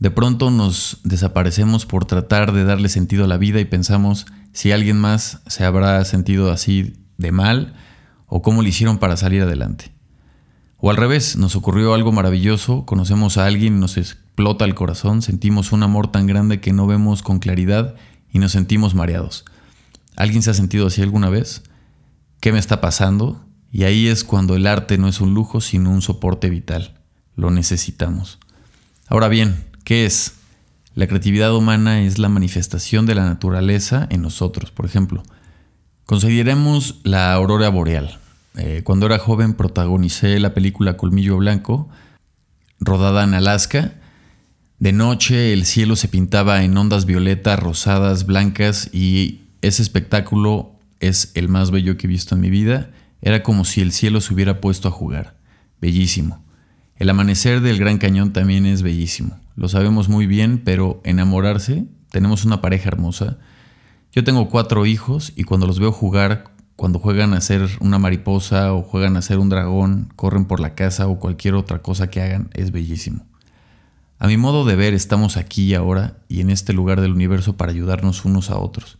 De 0.00 0.10
pronto 0.10 0.50
nos 0.50 0.98
desaparecemos 1.04 1.86
por 1.86 2.04
tratar 2.04 2.52
de 2.52 2.64
darle 2.64 2.88
sentido 2.88 3.24
a 3.24 3.28
la 3.28 3.38
vida 3.38 3.60
y 3.60 3.64
pensamos 3.64 4.26
si 4.52 4.72
alguien 4.72 4.98
más 4.98 5.40
se 5.46 5.64
habrá 5.64 6.04
sentido 6.04 6.50
así 6.50 6.94
de 7.16 7.30
mal 7.30 7.74
o 8.26 8.42
cómo 8.42 8.60
le 8.62 8.70
hicieron 8.70 8.98
para 8.98 9.16
salir 9.16 9.42
adelante. 9.42 9.92
O 10.78 10.90
al 10.90 10.96
revés, 10.96 11.36
nos 11.36 11.54
ocurrió 11.54 11.94
algo 11.94 12.10
maravilloso, 12.10 12.84
conocemos 12.86 13.38
a 13.38 13.46
alguien, 13.46 13.78
nos 13.78 13.96
explota 13.96 14.64
el 14.64 14.74
corazón, 14.74 15.22
sentimos 15.22 15.70
un 15.70 15.84
amor 15.84 16.10
tan 16.10 16.26
grande 16.26 16.60
que 16.60 16.72
no 16.72 16.88
vemos 16.88 17.22
con 17.22 17.38
claridad 17.38 17.94
y 18.32 18.40
nos 18.40 18.50
sentimos 18.52 18.96
mareados. 18.96 19.44
¿Alguien 20.16 20.42
se 20.42 20.50
ha 20.50 20.54
sentido 20.54 20.88
así 20.88 21.02
alguna 21.02 21.28
vez? 21.28 21.62
¿Qué 22.40 22.52
me 22.52 22.58
está 22.58 22.80
pasando? 22.80 23.44
Y 23.70 23.84
ahí 23.84 24.08
es 24.08 24.24
cuando 24.24 24.56
el 24.56 24.66
arte 24.66 24.98
no 24.98 25.08
es 25.08 25.20
un 25.20 25.34
lujo, 25.34 25.60
sino 25.60 25.90
un 25.90 26.02
soporte 26.02 26.50
vital 26.50 26.96
lo 27.36 27.50
necesitamos. 27.50 28.38
Ahora 29.08 29.28
bien, 29.28 29.64
¿qué 29.84 30.06
es? 30.06 30.34
La 30.94 31.06
creatividad 31.06 31.54
humana 31.54 32.00
es 32.00 32.18
la 32.18 32.30
manifestación 32.30 33.06
de 33.06 33.14
la 33.14 33.24
naturaleza 33.24 34.06
en 34.10 34.22
nosotros. 34.22 34.70
Por 34.70 34.86
ejemplo, 34.86 35.22
consideremos 36.06 37.00
la 37.04 37.32
aurora 37.34 37.68
boreal. 37.68 38.18
Eh, 38.56 38.80
cuando 38.82 39.04
era 39.06 39.18
joven 39.18 39.52
protagonicé 39.52 40.40
la 40.40 40.54
película 40.54 40.96
Colmillo 40.96 41.36
Blanco, 41.36 41.88
rodada 42.80 43.22
en 43.24 43.34
Alaska. 43.34 43.94
De 44.78 44.92
noche 44.92 45.52
el 45.52 45.66
cielo 45.66 45.94
se 45.96 46.08
pintaba 46.08 46.64
en 46.64 46.76
ondas 46.76 47.04
violetas, 47.04 47.60
rosadas, 47.60 48.24
blancas 48.24 48.88
y 48.92 49.42
ese 49.66 49.82
espectáculo 49.82 50.76
es 51.00 51.32
el 51.34 51.48
más 51.48 51.70
bello 51.70 51.96
que 51.96 52.06
he 52.06 52.10
visto 52.10 52.34
en 52.34 52.40
mi 52.40 52.50
vida. 52.50 52.90
Era 53.20 53.42
como 53.42 53.64
si 53.64 53.80
el 53.80 53.92
cielo 53.92 54.20
se 54.20 54.32
hubiera 54.32 54.60
puesto 54.60 54.88
a 54.88 54.92
jugar. 54.92 55.36
Bellísimo. 55.80 56.44
El 56.96 57.10
amanecer 57.10 57.60
del 57.60 57.78
Gran 57.78 57.98
Cañón 57.98 58.32
también 58.32 58.64
es 58.64 58.82
bellísimo. 58.82 59.38
Lo 59.56 59.68
sabemos 59.68 60.08
muy 60.08 60.26
bien, 60.26 60.62
pero 60.64 61.00
enamorarse, 61.04 61.84
tenemos 62.10 62.44
una 62.44 62.60
pareja 62.60 62.88
hermosa. 62.88 63.38
Yo 64.12 64.24
tengo 64.24 64.48
cuatro 64.48 64.86
hijos 64.86 65.32
y 65.36 65.44
cuando 65.44 65.66
los 65.66 65.78
veo 65.78 65.92
jugar, 65.92 66.52
cuando 66.76 66.98
juegan 66.98 67.34
a 67.34 67.40
ser 67.40 67.68
una 67.80 67.98
mariposa 67.98 68.72
o 68.72 68.82
juegan 68.82 69.16
a 69.16 69.22
ser 69.22 69.38
un 69.38 69.48
dragón, 69.48 70.12
corren 70.16 70.46
por 70.46 70.60
la 70.60 70.74
casa 70.74 71.06
o 71.06 71.18
cualquier 71.18 71.54
otra 71.54 71.82
cosa 71.82 72.08
que 72.08 72.22
hagan, 72.22 72.50
es 72.54 72.70
bellísimo. 72.70 73.26
A 74.18 74.26
mi 74.26 74.38
modo 74.38 74.64
de 74.64 74.76
ver, 74.76 74.94
estamos 74.94 75.36
aquí 75.36 75.64
y 75.64 75.74
ahora 75.74 76.18
y 76.28 76.40
en 76.40 76.48
este 76.48 76.72
lugar 76.72 77.02
del 77.02 77.12
universo 77.12 77.56
para 77.56 77.72
ayudarnos 77.72 78.24
unos 78.24 78.50
a 78.50 78.58
otros. 78.58 78.98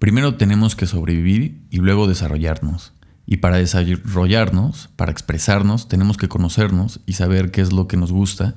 Primero 0.00 0.36
tenemos 0.36 0.76
que 0.76 0.86
sobrevivir 0.86 1.60
y 1.68 1.76
luego 1.76 2.08
desarrollarnos. 2.08 2.94
Y 3.26 3.36
para 3.36 3.58
desarrollarnos, 3.58 4.88
para 4.96 5.12
expresarnos, 5.12 5.88
tenemos 5.88 6.16
que 6.16 6.26
conocernos 6.26 7.00
y 7.04 7.12
saber 7.12 7.50
qué 7.50 7.60
es 7.60 7.70
lo 7.70 7.86
que 7.86 7.98
nos 7.98 8.10
gusta. 8.10 8.54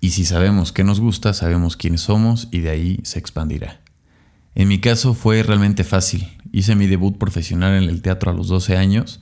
Y 0.00 0.12
si 0.12 0.24
sabemos 0.24 0.72
qué 0.72 0.84
nos 0.84 1.00
gusta, 1.00 1.34
sabemos 1.34 1.76
quiénes 1.76 2.00
somos 2.00 2.48
y 2.50 2.60
de 2.60 2.70
ahí 2.70 3.00
se 3.02 3.18
expandirá. 3.18 3.82
En 4.54 4.68
mi 4.68 4.80
caso 4.80 5.12
fue 5.12 5.42
realmente 5.42 5.84
fácil. 5.84 6.26
Hice 6.50 6.76
mi 6.76 6.86
debut 6.86 7.18
profesional 7.18 7.74
en 7.74 7.90
el 7.90 8.00
teatro 8.00 8.30
a 8.30 8.34
los 8.34 8.48
12 8.48 8.78
años. 8.78 9.20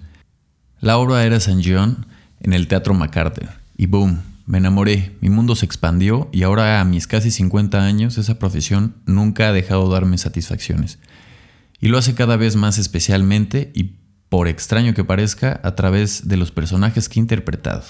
La 0.80 0.96
obra 0.98 1.24
era 1.24 1.40
San 1.40 1.60
John 1.64 2.06
en 2.38 2.52
el 2.52 2.68
Teatro 2.68 2.94
MacArthur. 2.94 3.48
Y 3.76 3.86
boom, 3.86 4.20
me 4.48 4.58
enamoré, 4.58 5.14
mi 5.20 5.28
mundo 5.28 5.54
se 5.54 5.66
expandió 5.66 6.30
y 6.32 6.42
ahora 6.42 6.80
a 6.80 6.84
mis 6.86 7.06
casi 7.06 7.30
50 7.30 7.84
años 7.84 8.16
esa 8.16 8.38
profesión 8.38 8.96
nunca 9.04 9.48
ha 9.48 9.52
dejado 9.52 9.86
de 9.86 9.92
darme 9.92 10.16
satisfacciones. 10.16 10.98
Y 11.80 11.88
lo 11.88 11.98
hace 11.98 12.14
cada 12.14 12.36
vez 12.36 12.56
más 12.56 12.78
especialmente 12.78 13.70
y 13.74 13.98
por 14.30 14.48
extraño 14.48 14.94
que 14.94 15.04
parezca, 15.04 15.60
a 15.62 15.74
través 15.74 16.28
de 16.28 16.38
los 16.38 16.50
personajes 16.50 17.08
que 17.08 17.20
he 17.20 17.22
interpretado. 17.22 17.84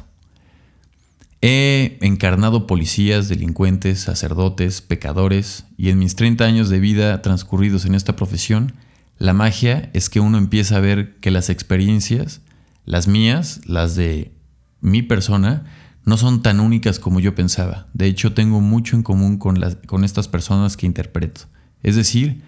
He 1.43 1.99
encarnado 2.01 2.67
policías, 2.67 3.29
delincuentes, 3.29 4.01
sacerdotes, 4.01 4.83
pecadores, 4.83 5.65
y 5.77 5.91
en 5.91 5.99
mis 6.01 6.17
30 6.17 6.45
años 6.45 6.69
de 6.69 6.81
vida 6.81 7.23
transcurridos 7.23 7.85
en 7.87 7.95
esta 7.95 8.17
profesión, 8.17 8.73
la 9.19 9.33
magia 9.33 9.91
es 9.95 10.11
que 10.11 10.21
uno 10.21 10.39
empieza 10.39 10.77
a 10.77 10.81
ver 10.81 11.17
que 11.21 11.31
las 11.31 11.51
experiencias, 11.51 12.41
las 12.85 13.07
mías, 13.07 13.61
las 13.65 13.95
de 13.95 14.33
mi 14.81 15.03
persona, 15.03 15.65
no 16.09 16.17
son 16.17 16.41
tan 16.41 16.59
únicas 16.59 16.99
como 16.99 17.21
yo 17.21 17.35
pensaba. 17.35 17.87
De 17.93 18.07
hecho, 18.07 18.33
tengo 18.33 18.63
mucho 18.63 18.97
en 18.97 19.03
común 19.03 19.37
con, 19.37 19.61
con 19.87 20.05
estas 20.05 20.27
personas 20.27 20.79
que 20.79 20.87
interpreto. 20.87 21.43
Es 21.83 21.97
decir, 21.97 22.41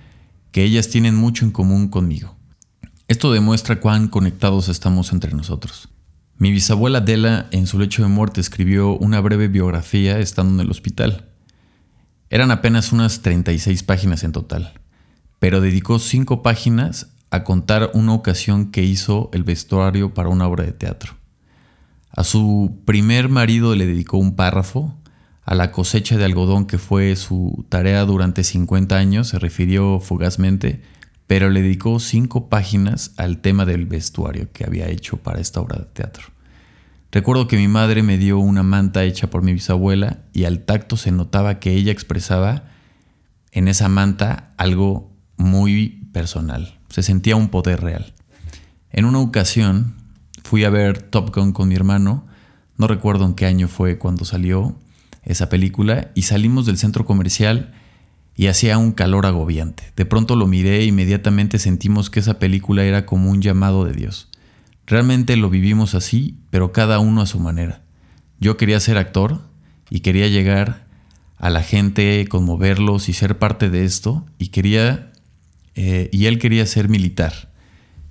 que 0.50 0.64
ellas 0.64 0.88
tienen 0.88 1.14
mucho 1.14 1.44
en 1.44 1.50
común 1.50 1.88
conmigo. 1.88 2.34
Esto 3.06 3.30
demuestra 3.30 3.78
cuán 3.78 4.08
conectados 4.08 4.70
estamos 4.70 5.12
entre 5.12 5.32
nosotros. 5.32 5.90
Mi 6.38 6.52
bisabuela 6.52 6.98
Adela 6.98 7.48
en 7.50 7.66
su 7.66 7.78
lecho 7.78 8.00
de 8.02 8.08
muerte 8.08 8.40
escribió 8.40 8.96
una 8.96 9.20
breve 9.20 9.48
biografía 9.48 10.18
estando 10.18 10.54
en 10.54 10.60
el 10.60 10.70
hospital. 10.70 11.28
Eran 12.30 12.50
apenas 12.50 12.92
unas 12.92 13.20
36 13.20 13.82
páginas 13.82 14.24
en 14.24 14.32
total, 14.32 14.72
pero 15.38 15.60
dedicó 15.60 15.98
5 15.98 16.42
páginas 16.42 17.08
a 17.30 17.44
contar 17.44 17.90
una 17.92 18.14
ocasión 18.14 18.70
que 18.70 18.84
hizo 18.84 19.28
el 19.34 19.44
vestuario 19.44 20.14
para 20.14 20.30
una 20.30 20.48
obra 20.48 20.64
de 20.64 20.72
teatro. 20.72 21.19
A 22.20 22.24
su 22.24 22.82
primer 22.84 23.30
marido 23.30 23.74
le 23.74 23.86
dedicó 23.86 24.18
un 24.18 24.36
párrafo, 24.36 24.94
a 25.42 25.54
la 25.54 25.72
cosecha 25.72 26.18
de 26.18 26.26
algodón 26.26 26.66
que 26.66 26.76
fue 26.76 27.16
su 27.16 27.64
tarea 27.70 28.04
durante 28.04 28.44
50 28.44 28.94
años 28.94 29.28
se 29.28 29.38
refirió 29.38 30.00
fugazmente, 30.00 30.82
pero 31.26 31.48
le 31.48 31.62
dedicó 31.62 31.98
cinco 31.98 32.50
páginas 32.50 33.12
al 33.16 33.38
tema 33.38 33.64
del 33.64 33.86
vestuario 33.86 34.52
que 34.52 34.66
había 34.66 34.88
hecho 34.88 35.16
para 35.16 35.40
esta 35.40 35.62
obra 35.62 35.78
de 35.78 35.86
teatro. 35.86 36.24
Recuerdo 37.10 37.48
que 37.48 37.56
mi 37.56 37.68
madre 37.68 38.02
me 38.02 38.18
dio 38.18 38.38
una 38.38 38.64
manta 38.64 39.02
hecha 39.04 39.30
por 39.30 39.40
mi 39.42 39.54
bisabuela 39.54 40.18
y 40.34 40.44
al 40.44 40.66
tacto 40.66 40.98
se 40.98 41.12
notaba 41.12 41.58
que 41.58 41.72
ella 41.72 41.90
expresaba 41.90 42.64
en 43.50 43.66
esa 43.66 43.88
manta 43.88 44.52
algo 44.58 45.10
muy 45.38 46.10
personal. 46.12 46.80
Se 46.90 47.02
sentía 47.02 47.36
un 47.36 47.48
poder 47.48 47.80
real. 47.80 48.12
En 48.90 49.06
una 49.06 49.20
ocasión 49.20 49.99
fui 50.42 50.64
a 50.64 50.70
ver 50.70 51.02
Top 51.02 51.34
Gun 51.34 51.52
con 51.52 51.68
mi 51.68 51.74
hermano, 51.74 52.26
no 52.76 52.86
recuerdo 52.86 53.26
en 53.26 53.34
qué 53.34 53.46
año 53.46 53.68
fue 53.68 53.98
cuando 53.98 54.24
salió 54.24 54.76
esa 55.22 55.48
película, 55.48 56.10
y 56.14 56.22
salimos 56.22 56.66
del 56.66 56.78
centro 56.78 57.04
comercial 57.04 57.74
y 58.36 58.46
hacía 58.46 58.78
un 58.78 58.92
calor 58.92 59.26
agobiante. 59.26 59.92
De 59.96 60.06
pronto 60.06 60.34
lo 60.34 60.46
miré 60.46 60.78
e 60.78 60.86
inmediatamente 60.86 61.58
sentimos 61.58 62.08
que 62.08 62.20
esa 62.20 62.38
película 62.38 62.84
era 62.84 63.04
como 63.04 63.30
un 63.30 63.42
llamado 63.42 63.84
de 63.84 63.92
Dios. 63.92 64.28
Realmente 64.86 65.36
lo 65.36 65.50
vivimos 65.50 65.94
así, 65.94 66.38
pero 66.48 66.72
cada 66.72 67.00
uno 67.00 67.20
a 67.20 67.26
su 67.26 67.38
manera. 67.38 67.82
Yo 68.38 68.56
quería 68.56 68.80
ser 68.80 68.96
actor 68.96 69.42
y 69.90 70.00
quería 70.00 70.26
llegar 70.28 70.86
a 71.36 71.50
la 71.50 71.62
gente, 71.62 72.26
conmoverlos 72.28 73.08
y 73.08 73.12
ser 73.12 73.38
parte 73.38 73.70
de 73.70 73.84
esto, 73.84 74.24
y 74.38 74.48
quería, 74.48 75.12
eh, 75.74 76.08
y 76.12 76.26
él 76.26 76.38
quería 76.38 76.66
ser 76.66 76.88
militar. 76.88 77.49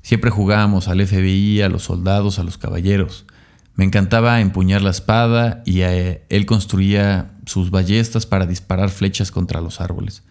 Siempre 0.10 0.32
jugábamos 0.32 0.88
al 0.88 1.06
FBI, 1.06 1.62
a 1.62 1.70
los 1.70 1.84
soldados, 1.84 2.40
a 2.40 2.44
los 2.44 2.58
caballeros. 2.58 3.28
Me 3.76 3.86
encantaba 3.86 4.42
empuñar 4.42 4.82
la 4.82 4.90
espada 4.90 5.62
y 5.68 5.82
eh, 5.82 6.24
él 6.30 6.48
construía 6.48 7.34
sus 7.46 7.70
ballestas 7.70 8.26
para 8.26 8.48
disparar 8.48 8.90
flechas 8.90 9.30
contra 9.30 9.62
los 9.62 9.82
árboles. 9.82 10.24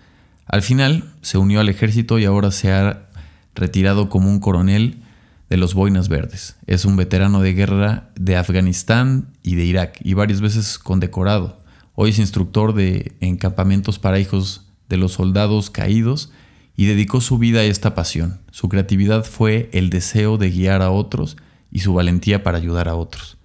Al 0.46 0.62
final 0.62 1.04
se 1.20 1.38
unió 1.38 1.60
al 1.60 1.68
ejército 1.68 2.18
y 2.18 2.24
ahora 2.24 2.50
se 2.50 2.72
ha 2.72 3.08
retirado 3.54 4.08
como 4.08 4.28
un 4.28 4.40
coronel 4.40 5.00
de 5.48 5.58
los 5.58 5.74
Boinas 5.74 6.08
Verdes. 6.08 6.56
Es 6.66 6.84
un 6.84 6.96
veterano 6.96 7.40
de 7.40 7.52
guerra 7.52 8.10
de 8.16 8.36
Afganistán 8.36 9.28
y 9.44 9.54
de 9.54 9.64
Irak 9.64 10.00
y 10.02 10.14
varias 10.14 10.40
veces 10.40 10.80
condecorado. 10.80 11.60
Hoy 11.94 12.10
es 12.10 12.18
instructor 12.18 12.74
de 12.74 13.12
encampamentos 13.20 14.00
para 14.00 14.18
hijos 14.18 14.66
de 14.88 14.96
los 14.96 15.12
soldados 15.12 15.70
caídos 15.70 16.32
y 16.78 16.86
dedicó 16.86 17.20
su 17.20 17.38
vida 17.38 17.58
a 17.58 17.64
esta 17.64 17.96
pasión. 17.96 18.40
Su 18.52 18.68
creatividad 18.68 19.24
fue 19.24 19.68
el 19.72 19.90
deseo 19.90 20.38
de 20.38 20.48
guiar 20.48 20.80
a 20.80 20.92
otros 20.92 21.36
y 21.72 21.80
su 21.80 21.92
valentía 21.92 22.44
para 22.44 22.58
ayudar 22.58 22.88
a 22.88 22.94
otros. 22.94 23.36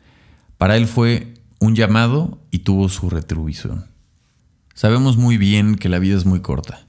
Para 0.60 0.78
él 0.78 0.86
fue 0.86 1.34
un 1.60 1.74
llamado 1.74 2.38
y 2.52 2.60
tuvo 2.60 2.90
su 2.90 3.10
retribución. 3.10 3.88
Sabemos 4.76 5.18
muy 5.18 5.38
bien 5.38 5.78
que 5.78 5.90
la 5.90 5.98
vida 5.98 6.16
es 6.16 6.28
muy 6.28 6.42
corta, 6.42 6.86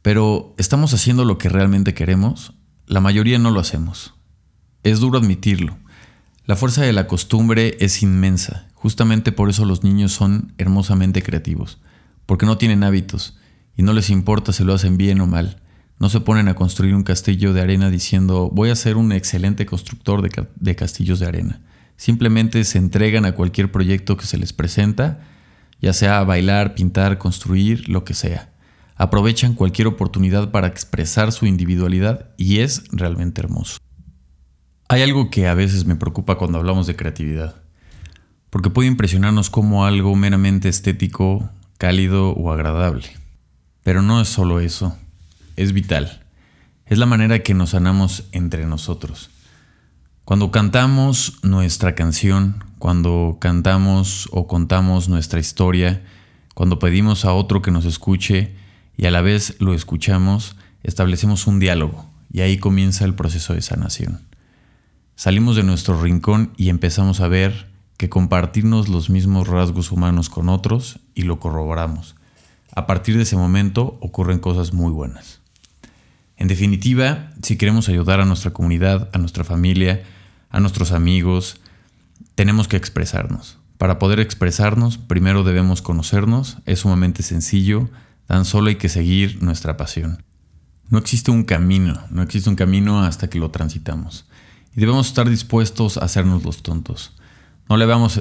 pero 0.00 0.54
¿estamos 0.56 0.94
haciendo 0.94 1.26
lo 1.26 1.36
que 1.36 1.50
realmente 1.50 1.92
queremos? 1.92 2.54
La 2.86 3.02
mayoría 3.02 3.38
no 3.38 3.50
lo 3.50 3.60
hacemos. 3.60 4.14
Es 4.84 5.00
duro 5.00 5.18
admitirlo. 5.18 5.76
La 6.46 6.56
fuerza 6.56 6.80
de 6.80 6.94
la 6.94 7.06
costumbre 7.06 7.76
es 7.80 8.02
inmensa. 8.02 8.68
Justamente 8.72 9.32
por 9.32 9.50
eso 9.50 9.66
los 9.66 9.84
niños 9.84 10.12
son 10.12 10.54
hermosamente 10.56 11.22
creativos, 11.22 11.78
porque 12.24 12.46
no 12.46 12.56
tienen 12.56 12.84
hábitos 12.84 13.36
y 13.78 13.84
no 13.84 13.92
les 13.92 14.10
importa 14.10 14.52
si 14.52 14.64
lo 14.64 14.74
hacen 14.74 14.98
bien 14.98 15.20
o 15.20 15.26
mal. 15.26 15.62
No 16.00 16.10
se 16.10 16.20
ponen 16.20 16.48
a 16.48 16.54
construir 16.54 16.96
un 16.96 17.04
castillo 17.04 17.52
de 17.52 17.60
arena 17.60 17.90
diciendo 17.90 18.50
voy 18.52 18.70
a 18.70 18.74
ser 18.74 18.96
un 18.96 19.12
excelente 19.12 19.66
constructor 19.66 20.20
de, 20.20 20.76
castillos 20.76 21.20
de 21.20 21.26
arena. 21.26 21.60
Simplemente 21.96 22.64
se 22.64 22.78
entregan 22.78 23.24
a 23.24 23.32
cualquier 23.32 23.70
proyecto 23.70 24.16
que 24.16 24.26
se 24.26 24.36
les 24.36 24.52
presenta, 24.52 25.20
ya 25.80 25.92
sea 25.92 26.24
bailar, 26.24 26.74
pintar, 26.74 27.18
construir, 27.18 27.88
lo 27.88 28.02
que 28.02 28.14
sea. 28.14 28.52
Aprovechan 28.96 29.54
cualquier 29.54 29.86
oportunidad 29.86 30.50
para 30.50 30.66
expresar 30.66 31.30
su 31.30 31.46
individualidad 31.46 32.30
y 32.36 32.58
es 32.58 32.82
realmente 32.90 33.40
hermoso. 33.40 33.78
Hay 34.88 35.02
algo 35.02 35.30
que 35.30 35.46
a 35.46 35.54
veces 35.54 35.84
me 35.84 35.94
preocupa 35.94 36.36
cuando 36.36 36.58
hablamos 36.58 36.88
de 36.88 36.96
creatividad, 36.96 37.62
porque 38.50 38.70
puede 38.70 38.88
impresionarnos 38.88 39.50
como 39.50 39.84
algo 39.84 40.16
meramente 40.16 40.68
estético, 40.68 41.48
cálido 41.78 42.30
o 42.30 42.50
agradable. 42.50 43.27
Pero 43.88 44.02
no 44.02 44.20
es 44.20 44.28
solo 44.28 44.60
eso, 44.60 44.98
es 45.56 45.72
vital. 45.72 46.20
Es 46.84 46.98
la 46.98 47.06
manera 47.06 47.42
que 47.42 47.54
nos 47.54 47.70
sanamos 47.70 48.24
entre 48.32 48.66
nosotros. 48.66 49.30
Cuando 50.26 50.50
cantamos 50.50 51.38
nuestra 51.42 51.94
canción, 51.94 52.62
cuando 52.78 53.38
cantamos 53.40 54.28
o 54.30 54.46
contamos 54.46 55.08
nuestra 55.08 55.40
historia, 55.40 56.02
cuando 56.54 56.78
pedimos 56.78 57.24
a 57.24 57.32
otro 57.32 57.62
que 57.62 57.70
nos 57.70 57.86
escuche 57.86 58.54
y 58.98 59.06
a 59.06 59.10
la 59.10 59.22
vez 59.22 59.56
lo 59.58 59.72
escuchamos, 59.72 60.56
establecemos 60.82 61.46
un 61.46 61.58
diálogo 61.58 62.10
y 62.30 62.42
ahí 62.42 62.58
comienza 62.58 63.06
el 63.06 63.14
proceso 63.14 63.54
de 63.54 63.62
sanación. 63.62 64.20
Salimos 65.16 65.56
de 65.56 65.62
nuestro 65.62 65.98
rincón 65.98 66.52
y 66.58 66.68
empezamos 66.68 67.22
a 67.22 67.28
ver 67.28 67.70
que 67.96 68.10
compartirnos 68.10 68.90
los 68.90 69.08
mismos 69.08 69.48
rasgos 69.48 69.92
humanos 69.92 70.28
con 70.28 70.50
otros 70.50 71.00
y 71.14 71.22
lo 71.22 71.40
corroboramos. 71.40 72.17
A 72.78 72.86
partir 72.86 73.16
de 73.16 73.24
ese 73.24 73.34
momento 73.34 73.98
ocurren 74.00 74.38
cosas 74.38 74.72
muy 74.72 74.92
buenas. 74.92 75.40
En 76.36 76.46
definitiva, 76.46 77.32
si 77.42 77.56
queremos 77.56 77.88
ayudar 77.88 78.20
a 78.20 78.24
nuestra 78.24 78.52
comunidad, 78.52 79.10
a 79.12 79.18
nuestra 79.18 79.42
familia, 79.42 80.04
a 80.48 80.60
nuestros 80.60 80.92
amigos, 80.92 81.60
tenemos 82.36 82.68
que 82.68 82.76
expresarnos. 82.76 83.58
Para 83.78 83.98
poder 83.98 84.20
expresarnos, 84.20 84.96
primero 84.96 85.42
debemos 85.42 85.82
conocernos, 85.82 86.58
es 86.66 86.78
sumamente 86.78 87.24
sencillo, 87.24 87.90
tan 88.28 88.44
solo 88.44 88.68
hay 88.68 88.76
que 88.76 88.88
seguir 88.88 89.42
nuestra 89.42 89.76
pasión. 89.76 90.22
No 90.88 90.98
existe 90.98 91.32
un 91.32 91.42
camino, 91.42 92.00
no 92.10 92.22
existe 92.22 92.48
un 92.48 92.54
camino 92.54 93.02
hasta 93.02 93.28
que 93.28 93.40
lo 93.40 93.50
transitamos. 93.50 94.28
Y 94.76 94.78
debemos 94.78 95.08
estar 95.08 95.28
dispuestos 95.28 95.98
a 95.98 96.04
hacernos 96.04 96.44
los 96.44 96.62
tontos. 96.62 97.16
No, 97.68 97.76
leamos, 97.76 98.20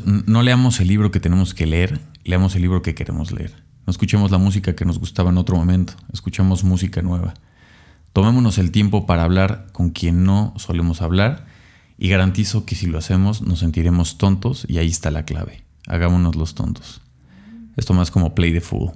el 0.80 0.88
libro 0.88 1.12
que 1.12 1.20
tenemos 1.20 1.54
que 1.54 1.68
leer, 1.68 2.02
leamos 2.24 2.56
el 2.56 2.64
libro 2.64 2.82
que 2.82 2.96
queremos 2.96 3.32
leer. 3.32 3.67
No 3.88 3.92
escuchemos 3.92 4.32
la 4.32 4.38
música 4.38 4.76
que 4.76 4.84
nos 4.84 5.00
gustaba 5.00 5.30
en 5.30 5.38
otro 5.38 5.56
momento, 5.56 5.94
escuchemos 6.12 6.66
música 6.66 7.02
nueva. 7.02 7.36
Tomémonos 8.12 8.58
el 8.58 8.72
tiempo 8.72 9.06
para 9.06 9.24
hablar 9.24 9.68
con 9.72 9.92
quien 9.92 10.26
no 10.26 10.54
solemos 10.58 11.02
hablar 11.02 11.46
y 11.98 12.10
garantizo 12.10 12.66
que 12.66 12.76
si 12.76 12.88
lo 12.88 12.98
hacemos 12.98 13.42
nos 13.42 13.60
sentiremos 13.60 14.18
tontos 14.18 14.66
y 14.68 14.80
ahí 14.80 14.90
está 14.90 15.10
la 15.10 15.24
clave. 15.24 15.64
Hagámonos 15.88 16.36
los 16.36 16.54
tontos. 16.54 17.00
Esto 17.78 17.94
más 17.94 18.12
como 18.12 18.36
play 18.36 18.52
the 18.52 18.60
fool. 18.60 18.92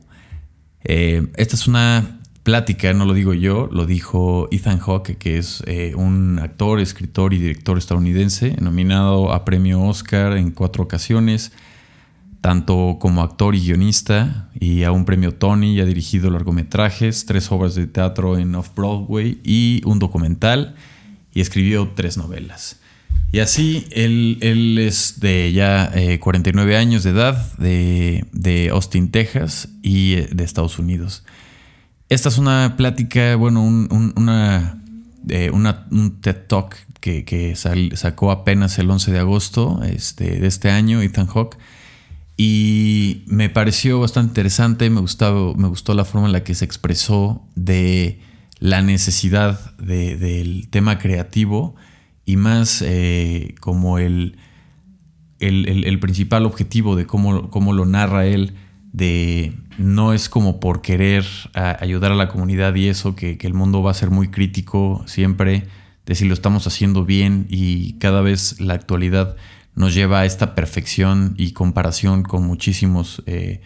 Eh, 0.83 1.25
esta 1.37 1.55
es 1.55 1.67
una 1.69 2.19
plática, 2.43 2.91
no 2.91 3.05
lo 3.05 3.13
digo 3.13 3.33
yo, 3.33 3.69
lo 3.71 3.85
dijo 3.85 4.49
Ethan 4.51 4.79
Hawke, 4.79 5.17
que 5.17 5.37
es 5.37 5.63
eh, 5.67 5.93
un 5.95 6.37
actor, 6.39 6.81
escritor 6.81 7.33
y 7.33 7.37
director 7.37 7.77
estadounidense, 7.77 8.57
nominado 8.59 9.31
a 9.31 9.45
premio 9.45 9.81
Oscar 9.83 10.35
en 10.35 10.51
cuatro 10.51 10.83
ocasiones, 10.83 11.53
tanto 12.41 12.97
como 12.99 13.21
actor 13.21 13.55
y 13.55 13.61
guionista, 13.61 14.49
y 14.59 14.83
a 14.83 14.91
un 14.91 15.05
premio 15.05 15.33
Tony, 15.33 15.75
y 15.75 15.79
ha 15.79 15.85
dirigido 15.85 16.29
largometrajes, 16.31 17.25
tres 17.25 17.51
obras 17.51 17.75
de 17.75 17.87
teatro 17.87 18.37
en 18.37 18.55
Off-Broadway 18.55 19.39
y 19.43 19.81
un 19.85 19.99
documental, 19.99 20.75
y 21.33 21.41
escribió 21.41 21.91
tres 21.95 22.17
novelas. 22.17 22.81
Y 23.31 23.39
así, 23.39 23.87
él, 23.91 24.77
es 24.77 25.19
de 25.21 25.53
ya 25.53 25.91
49 26.19 26.73
eh, 26.73 26.77
años 26.77 27.03
de 27.03 27.11
edad, 27.11 27.57
de, 27.57 28.69
Austin, 28.71 29.09
Texas 29.09 29.69
y 29.81 30.15
eh, 30.15 30.29
de 30.31 30.43
Estados 30.43 30.79
Unidos. 30.79 31.23
Esta 32.09 32.27
es 32.27 32.37
una 32.37 32.75
plática, 32.75 33.35
bueno, 33.37 33.63
un, 33.63 34.13
una, 34.17 34.81
eh, 35.29 35.49
un 35.49 36.17
TED 36.19 36.47
Talk 36.47 36.75
que, 36.99 37.55
sacó 37.95 38.31
apenas 38.31 38.77
el 38.79 38.89
11 38.89 39.11
de 39.11 39.19
agosto 39.19 39.81
este, 39.83 40.39
de 40.39 40.47
este 40.47 40.69
año, 40.69 41.01
Ethan 41.01 41.27
Hawke. 41.27 41.57
Y 42.37 43.23
me 43.27 43.49
pareció 43.49 43.99
bastante 43.99 44.29
interesante, 44.29 44.89
me, 44.89 45.01
gustaba, 45.01 45.53
me 45.53 45.67
gustó 45.67 45.93
la 45.93 46.05
forma 46.05 46.27
en 46.27 46.33
la 46.33 46.43
que 46.43 46.55
se 46.55 46.65
expresó 46.65 47.47
de 47.55 48.19
la 48.59 48.81
necesidad 48.81 49.75
del 49.77 50.69
tema 50.69 50.97
creativo 50.97 51.75
y 52.25 52.37
más 52.37 52.83
eh, 52.85 53.55
como 53.59 53.97
el, 53.97 54.37
el, 55.39 55.99
principal 55.99 56.45
objetivo 56.45 56.95
de 56.95 57.05
cómo, 57.05 57.49
cómo, 57.49 57.73
lo 57.73 57.85
narra 57.85 58.25
él, 58.25 58.53
de 58.93 59.53
no 59.77 60.13
es 60.13 60.29
como 60.29 60.59
por 60.59 60.81
querer 60.81 61.25
ayudar 61.53 62.11
a 62.11 62.15
la 62.15 62.29
comunidad 62.29 62.75
y 62.75 62.87
eso, 62.87 63.15
que, 63.15 63.37
el 63.41 63.53
mundo 63.53 63.81
va 63.81 63.91
a 63.91 63.95
ser 63.95 64.11
muy 64.11 64.29
crítico 64.29 65.03
siempre, 65.07 65.65
de 66.05 66.15
si 66.15 66.25
lo 66.25 66.33
estamos 66.33 66.67
haciendo 66.67 67.05
bien 67.05 67.47
y 67.49 67.93
cada 67.93 68.21
vez 68.21 68.59
la 68.61 68.75
actualidad 68.75 69.35
nos 69.75 69.93
lleva 69.93 70.21
a 70.21 70.25
esta 70.25 70.55
perfección 70.55 71.33
y 71.37 71.53
comparación 71.53 72.23
con 72.23 72.45
muchísimos 72.45 73.23
eh, 73.25 73.61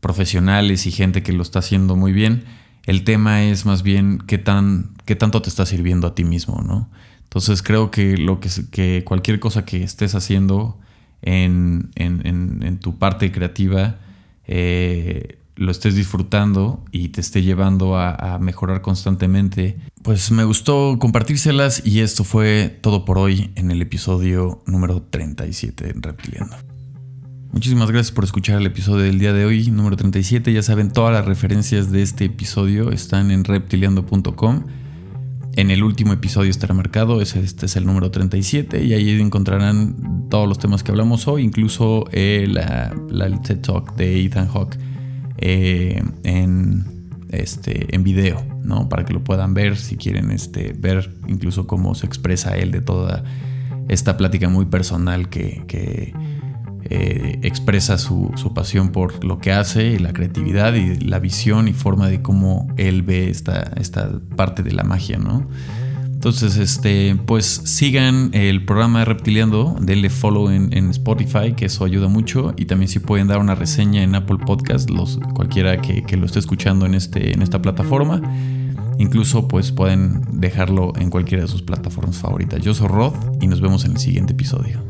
profesionales 0.00 0.86
y 0.86 0.90
gente 0.90 1.22
que 1.22 1.32
lo 1.32 1.42
está 1.42 1.60
haciendo 1.60 1.96
muy 1.96 2.12
bien. 2.12 2.44
El 2.84 3.04
tema 3.04 3.44
es 3.44 3.66
más 3.66 3.82
bien 3.82 4.18
qué, 4.26 4.38
tan, 4.38 4.94
qué 5.04 5.16
tanto 5.16 5.42
te 5.42 5.48
está 5.48 5.66
sirviendo 5.66 6.06
a 6.06 6.14
ti 6.14 6.24
mismo, 6.24 6.62
¿no? 6.62 6.90
Entonces 7.22 7.62
creo 7.62 7.90
que, 7.90 8.16
lo 8.16 8.40
que, 8.40 8.48
que 8.72 9.04
cualquier 9.04 9.38
cosa 9.38 9.64
que 9.64 9.84
estés 9.84 10.14
haciendo 10.16 10.80
en, 11.22 12.78
tu 12.80 12.98
parte 12.98 13.30
creativa, 13.30 13.98
eh, 14.46 15.38
lo 15.60 15.70
estés 15.70 15.94
disfrutando 15.94 16.82
y 16.90 17.10
te 17.10 17.20
esté 17.20 17.42
llevando 17.42 17.98
a, 17.98 18.38
mejorar 18.40 18.80
constantemente. 18.80 19.76
Pues 20.02 20.30
me 20.30 20.44
gustó 20.44 20.96
compartírselas 20.98 21.82
y 21.84 22.00
esto 22.00 22.24
fue 22.24 22.78
todo 22.80 23.04
por 23.04 23.18
hoy 23.18 23.50
en 23.56 23.70
el 23.70 23.82
episodio 23.82 24.62
número 24.64 25.02
37 25.02 25.84
de 25.84 25.92
Reptiliano. 26.00 26.56
Muchísimas 27.52 27.90
gracias 27.90 28.10
por 28.10 28.24
escuchar 28.24 28.58
el 28.58 28.66
episodio 28.66 29.04
del 29.04 29.18
día 29.18 29.34
de 29.34 29.44
hoy, 29.44 29.70
número 29.70 29.96
37. 29.98 30.50
Ya 30.50 30.62
saben, 30.62 30.90
todas 30.92 31.12
las 31.12 31.26
referencias 31.26 31.92
de 31.92 32.00
este 32.00 32.24
episodio 32.24 32.90
están 32.90 33.30
en 33.30 33.44
reptiliando.com. 33.44 34.64
En 35.56 35.70
el 35.70 35.82
último 35.82 36.14
episodio 36.14 36.50
estará 36.50 36.72
marcado, 36.72 37.20
este 37.20 37.66
es 37.66 37.76
el 37.76 37.84
número 37.84 38.10
37, 38.10 38.82
y 38.82 38.94
ahí 38.94 39.20
encontrarán 39.20 40.28
todos 40.30 40.48
los 40.48 40.58
temas 40.58 40.82
que 40.82 40.92
hablamos 40.92 41.28
hoy, 41.28 41.42
incluso 41.42 42.06
eh, 42.12 42.46
la, 42.48 42.94
TED 43.42 43.60
Talk 43.60 43.94
de 43.96 44.24
Ethan 44.24 44.48
Hawke 44.48 44.78
eh, 45.40 46.02
en, 46.24 46.84
este, 47.30 47.94
en 47.94 48.02
video, 48.02 48.44
¿no? 48.62 48.88
Para 48.88 49.04
que 49.04 49.12
lo 49.12 49.24
puedan 49.24 49.54
ver, 49.54 49.76
si 49.76 49.96
quieren 49.96 50.30
este, 50.30 50.74
ver 50.78 51.14
incluso 51.26 51.66
cómo 51.66 51.94
se 51.94 52.06
expresa 52.06 52.56
él 52.56 52.70
de 52.70 52.80
toda 52.80 53.24
esta 53.88 54.16
plática 54.16 54.48
muy 54.48 54.66
personal 54.66 55.28
que, 55.28 56.14
eh, 56.92 57.38
expresa 57.42 57.98
su, 57.98 58.32
pasión 58.54 58.90
por 58.90 59.24
lo 59.24 59.38
que 59.38 59.52
hace 59.52 59.88
y 59.88 59.98
la 59.98 60.12
creatividad 60.12 60.74
y 60.74 60.96
la 60.96 61.18
visión 61.20 61.68
y 61.68 61.72
forma 61.72 62.08
de 62.08 62.20
cómo 62.20 62.68
él 62.76 63.02
ve 63.02 63.30
esta, 63.30 63.72
esta 63.76 64.10
parte 64.36 64.62
de 64.62 64.72
la 64.72 64.82
magia, 64.82 65.18
¿no? 65.18 65.48
Entonces, 66.20 66.58
este, 66.58 67.16
pues 67.24 67.46
sigan 67.46 68.28
el 68.34 68.66
programa 68.66 68.98
de 68.98 69.04
Reptiliando, 69.06 69.74
denle 69.80 70.10
follow 70.10 70.50
en, 70.50 70.90
Spotify, 70.90 71.54
que 71.56 71.64
eso 71.64 71.82
ayuda 71.82 72.08
mucho. 72.08 72.52
Y 72.58 72.66
también 72.66 72.90
si 72.90 72.98
pueden 72.98 73.26
dar 73.26 73.38
una 73.38 73.54
reseña 73.54 74.02
en 74.02 74.14
Apple 74.14 74.36
Podcast, 74.44 74.90
los, 74.90 75.18
cualquiera 75.34 75.80
que, 75.80 76.02
que, 76.02 76.18
lo 76.18 76.26
esté 76.26 76.38
escuchando 76.38 76.84
en, 76.84 76.94
este, 76.94 77.32
en 77.32 77.40
esta 77.40 77.62
plataforma. 77.62 78.20
Incluso 78.98 79.48
pues 79.48 79.72
pueden 79.72 80.20
dejarlo 80.30 80.92
en 80.98 81.08
cualquiera 81.08 81.44
de 81.44 81.48
sus 81.48 81.62
plataformas 81.62 82.18
favoritas. 82.18 82.60
Yo 82.60 82.74
soy 82.74 82.88
Rod 82.88 83.14
y 83.40 83.46
nos 83.46 83.62
vemos 83.62 83.86
en 83.86 83.92
el 83.92 83.98
siguiente 83.98 84.34
episodio. 84.34 84.89